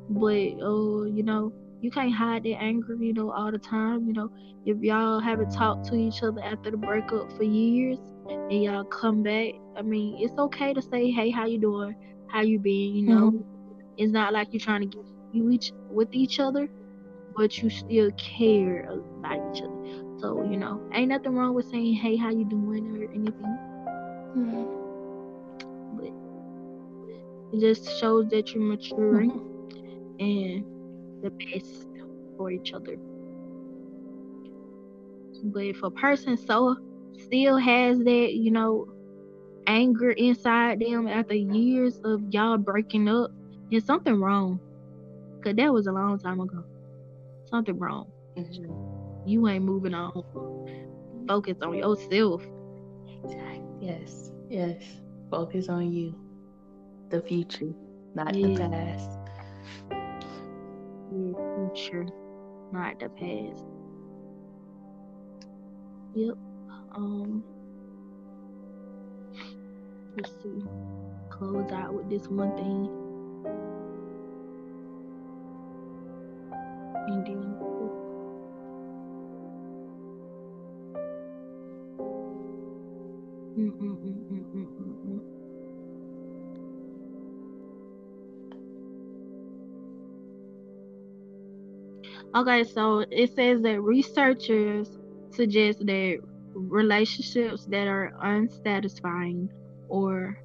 But 0.10 0.62
uh, 0.62 1.04
you 1.04 1.24
know, 1.24 1.52
you 1.82 1.92
can't 1.92 2.14
hide 2.14 2.44
that 2.44 2.62
anger, 2.62 2.96
you 2.96 3.14
know, 3.14 3.32
all 3.32 3.52
the 3.52 3.58
time. 3.58 4.08
You 4.08 4.14
know, 4.14 4.32
if 4.66 4.78
y'all 4.82 5.20
haven't 5.20 5.52
talked 5.52 5.88
to 5.88 5.96
each 5.96 6.24
other 6.24 6.42
after 6.42 6.72
the 6.72 6.78
breakup 6.78 7.32
for 7.36 7.44
years 7.44 8.00
and 8.30 8.64
y'all 8.64 8.84
come 8.86 9.24
back, 9.24 9.54
I 9.78 9.82
mean, 9.82 10.18
it's 10.20 10.38
okay 10.38 10.74
to 10.74 10.82
say, 10.82 11.12
Hey, 11.12 11.30
how 11.30 11.46
you 11.46 11.60
doing? 11.60 11.96
How 12.28 12.42
you 12.42 12.60
been? 12.60 12.96
You 12.96 13.04
know, 13.04 13.32
mm-hmm. 13.32 13.82
it's 13.98 14.12
not 14.12 14.34
like 14.34 14.50
you're 14.52 14.62
trying 14.62 14.90
to 14.90 14.98
get 14.98 15.06
you 15.34 15.50
each 15.50 15.74
with 15.90 16.10
each 16.14 16.40
other, 16.40 16.70
but 17.36 17.58
you 17.58 17.70
still 17.70 18.12
care 18.12 18.90
about 18.90 19.56
each 19.56 19.64
other. 19.64 20.07
So, 20.20 20.44
you 20.44 20.58
know, 20.58 20.82
ain't 20.94 21.10
nothing 21.10 21.36
wrong 21.36 21.54
with 21.54 21.70
saying, 21.70 21.94
Hey, 21.96 22.16
how 22.16 22.30
you 22.30 22.46
doing 22.46 22.88
or 22.98 23.04
anything. 23.12 23.58
Mm-hmm. 24.36 24.66
But 25.98 27.56
it 27.56 27.60
just 27.60 28.00
shows 28.00 28.28
that 28.30 28.54
you're 28.54 28.64
maturing 28.64 29.32
mm-hmm. 29.32 30.20
and 30.20 30.66
the 31.24 31.30
best 31.30 31.88
for 32.36 32.52
each 32.52 32.74
other. 32.74 32.98
But 35.44 35.66
if 35.66 35.84
a 35.84 35.92
person 35.92 36.36
so 36.36 36.78
still 37.20 37.58
has 37.58 38.00
that, 38.00 38.34
you 38.34 38.52
know, 38.52 38.88
anger 39.68 40.12
inside 40.12 40.80
them 40.80 41.08
after 41.08 41.36
years 41.36 42.00
of 42.04 42.24
y'all 42.32 42.58
breaking 42.58 43.08
up, 43.08 43.32
there's 43.70 43.86
something 43.86 44.20
wrong. 44.20 44.60
Cause 45.44 45.56
that 45.56 45.72
was 45.72 45.86
a 45.86 45.92
long 45.92 46.18
time 46.18 46.40
ago. 46.40 46.64
Something 47.50 47.78
wrong. 47.78 48.08
Mm-hmm. 48.36 48.97
You 49.28 49.46
ain't 49.50 49.66
moving 49.66 49.94
on. 49.94 50.24
Focus 51.28 51.58
on 51.62 51.76
yourself. 51.76 52.42
Yes. 53.82 54.32
Yes. 54.50 54.82
Focus 55.30 55.68
on 55.68 55.92
you. 55.92 56.16
The 57.10 57.22
future, 57.22 57.74
not 58.16 58.34
yeah. 58.34 58.48
the 58.48 58.70
past 58.70 59.10
The 61.12 61.70
future, 61.74 62.06
not 62.72 63.00
the 63.02 63.10
past. 63.10 63.66
Yep. 66.16 66.38
Um. 66.96 67.44
Let's 70.16 70.32
see. 70.42 70.64
Close 71.30 71.70
out 71.74 71.94
with 71.94 72.10
this 72.10 72.30
one 72.30 72.56
thing. 72.56 72.90
And 77.08 77.28
then. 77.28 77.57
Mm-mm-mm-mm-mm-mm. 83.58 85.22
Okay, 92.36 92.64
so 92.64 93.04
it 93.12 93.34
says 93.34 93.62
that 93.64 93.82
researchers 93.82 94.90
suggest 95.32 95.86
that 95.86 96.20
relationships 96.54 97.66
that 97.68 97.88
are 97.88 98.14
unsatisfying 98.22 99.50
or 99.90 100.38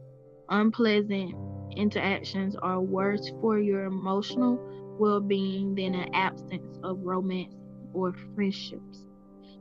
unpleasant 0.49 1.35
interactions 1.77 2.57
are 2.57 2.81
worse 2.81 3.31
for 3.41 3.59
your 3.59 3.85
emotional 3.85 4.61
well 4.99 5.21
being 5.21 5.75
than 5.75 5.95
an 5.95 6.09
absence 6.15 6.79
of 6.83 6.99
romance 7.03 7.55
or 7.93 8.13
friendships. 8.35 9.07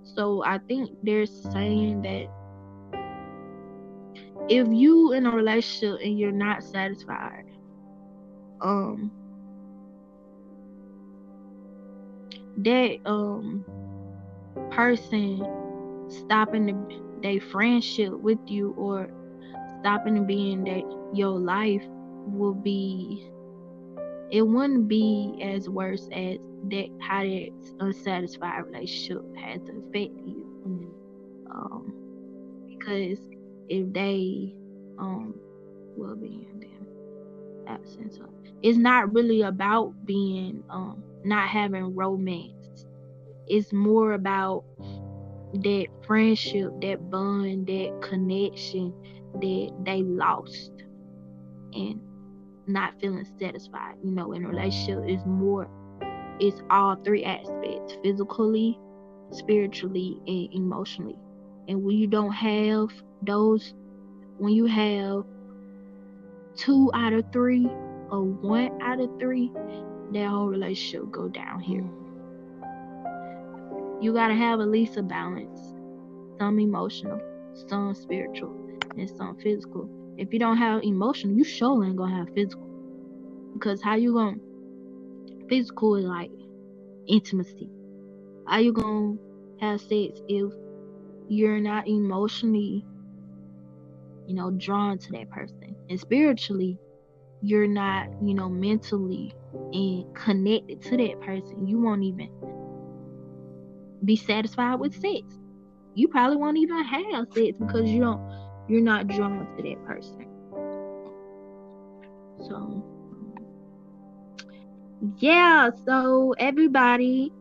So 0.03 0.43
I 0.45 0.59
think 0.59 0.91
they're 1.03 1.25
saying 1.25 2.01
that 2.03 2.27
if 4.49 4.67
you 4.69 5.13
in 5.13 5.25
a 5.25 5.31
relationship 5.31 5.99
and 6.03 6.17
you're 6.19 6.31
not 6.31 6.63
satisfied, 6.63 7.45
um 8.61 9.11
that 12.57 12.97
um 13.05 13.65
person 14.71 15.43
stopping 16.09 16.65
the, 16.65 17.01
their 17.21 17.39
friendship 17.41 18.11
with 18.13 18.39
you 18.47 18.71
or 18.77 19.09
stopping 19.79 20.15
to 20.15 20.21
be 20.21 20.51
in 20.51 20.63
that 20.63 20.83
your 21.13 21.39
life 21.39 21.83
will 22.25 22.53
be 22.53 23.27
it 24.31 24.41
wouldn't 24.41 24.87
be 24.87 25.39
as 25.43 25.69
worse 25.69 26.07
as 26.13 26.37
that 26.69 26.87
how 27.01 27.21
that 27.23 27.49
unsatisfied 27.79 28.65
relationship 28.65 29.23
has 29.35 29.61
affect 29.61 30.13
you. 30.25 30.45
Um 31.49 31.93
because 32.67 33.19
if 33.71 33.93
they 33.93 34.53
um 34.99 35.33
will 35.95 36.15
be 36.15 36.45
in 36.51 36.59
their 36.59 37.73
absence 37.75 38.17
of, 38.17 38.29
it's 38.61 38.77
not 38.77 39.13
really 39.13 39.41
about 39.43 39.93
being 40.05 40.61
um 40.69 41.01
not 41.23 41.47
having 41.47 41.95
romance. 41.95 42.85
It's 43.47 43.71
more 43.71 44.13
about 44.13 44.65
that 45.53 45.87
friendship, 46.05 46.71
that 46.81 47.09
bond, 47.09 47.67
that 47.67 47.99
connection 48.01 48.93
that 49.35 49.71
they 49.85 50.03
lost 50.03 50.71
and 51.73 52.01
not 52.67 52.93
feeling 52.99 53.25
satisfied. 53.39 53.95
You 54.03 54.11
know, 54.11 54.33
in 54.33 54.43
a 54.45 54.49
relationship 54.49 55.07
is 55.07 55.21
more 55.25 55.67
it's 56.41 56.61
all 56.69 56.97
three 57.05 57.23
aspects 57.23 57.93
physically, 58.03 58.77
spiritually, 59.31 60.17
and 60.27 60.49
emotionally. 60.53 61.17
And 61.67 61.83
when 61.83 61.95
you 61.95 62.07
don't 62.07 62.33
have 62.33 62.89
those, 63.21 63.73
when 64.37 64.53
you 64.53 64.65
have 64.65 65.23
two 66.55 66.91
out 66.93 67.13
of 67.13 67.25
three 67.31 67.67
or 68.09 68.23
one 68.23 68.81
out 68.81 68.99
of 68.99 69.09
three, 69.19 69.51
that 70.13 70.27
whole 70.27 70.47
relationship 70.47 71.11
go 71.11 71.27
down 71.27 71.59
here. 71.59 71.85
You 74.01 74.13
gotta 74.13 74.35
have 74.35 74.59
at 74.59 74.67
least 74.67 74.97
a 74.97 75.03
balance. 75.03 75.59
Some 76.39 76.59
emotional, 76.59 77.21
some 77.67 77.93
spiritual, 77.93 78.55
and 78.97 79.09
some 79.09 79.37
physical. 79.37 79.89
If 80.17 80.33
you 80.33 80.39
don't 80.39 80.57
have 80.57 80.83
emotional, 80.83 81.35
you 81.35 81.43
sure 81.43 81.83
ain't 81.85 81.95
gonna 81.97 82.15
have 82.15 82.33
physical. 82.33 82.67
Because 83.53 83.81
how 83.81 83.95
you 83.95 84.13
gonna 84.13 84.37
physical 85.49 85.95
is 85.95 86.05
like 86.05 86.31
intimacy. 87.07 87.69
How 88.47 88.57
you 88.57 88.73
gonna 88.73 89.17
have 89.59 89.79
sex 89.81 90.19
if 90.27 90.51
you're 91.27 91.59
not 91.59 91.87
emotionally, 91.87 92.85
you 94.31 94.37
know, 94.37 94.49
drawn 94.51 94.97
to 94.97 95.11
that 95.11 95.29
person? 95.29 95.75
And 95.89 95.99
spiritually, 95.99 96.79
you're 97.41 97.67
not, 97.67 98.07
you 98.23 98.33
know, 98.33 98.47
mentally 98.47 99.33
and 99.73 100.15
connected 100.15 100.81
to 100.83 100.95
that 100.95 101.19
person, 101.19 101.67
you 101.67 101.81
won't 101.81 102.01
even 102.03 102.29
be 104.05 104.15
satisfied 104.15 104.75
with 104.75 104.93
sex. 104.93 105.37
You 105.95 106.07
probably 106.07 106.37
won't 106.37 106.57
even 106.57 106.81
have 106.81 107.27
sex 107.33 107.57
because 107.59 107.89
you 107.89 107.99
don't 107.99 108.21
you're 108.69 108.79
not 108.79 109.07
drawn 109.07 109.45
to 109.57 109.63
that 109.63 109.85
person. 109.85 110.27
So 112.47 112.81
yeah, 115.17 115.71
so 115.85 116.33
everybody, 116.39 117.33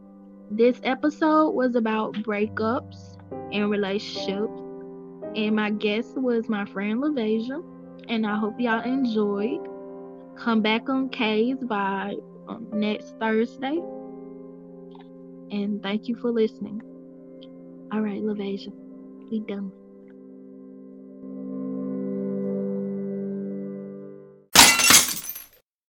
this 0.50 0.80
episode 0.82 1.50
was 1.50 1.76
about 1.76 2.14
breakups 2.14 3.16
and 3.52 3.70
relationships. 3.70 4.60
And 5.36 5.56
my 5.56 5.70
guest 5.70 6.16
was 6.16 6.48
my 6.48 6.64
friend 6.66 7.00
Lavasia. 7.02 7.62
And 8.08 8.26
I 8.26 8.36
hope 8.36 8.60
y'all 8.60 8.82
enjoyed. 8.82 9.60
Come 10.36 10.62
back 10.62 10.88
on 10.88 11.08
K's 11.10 11.58
by 11.62 12.14
um, 12.48 12.66
next 12.72 13.16
Thursday. 13.20 13.78
And 15.50 15.82
thank 15.82 16.08
you 16.08 16.16
for 16.16 16.30
listening. 16.30 16.82
All 17.92 18.00
right, 18.00 18.22
Lavasia, 18.22 18.72
we 19.30 19.40
done. 19.40 19.72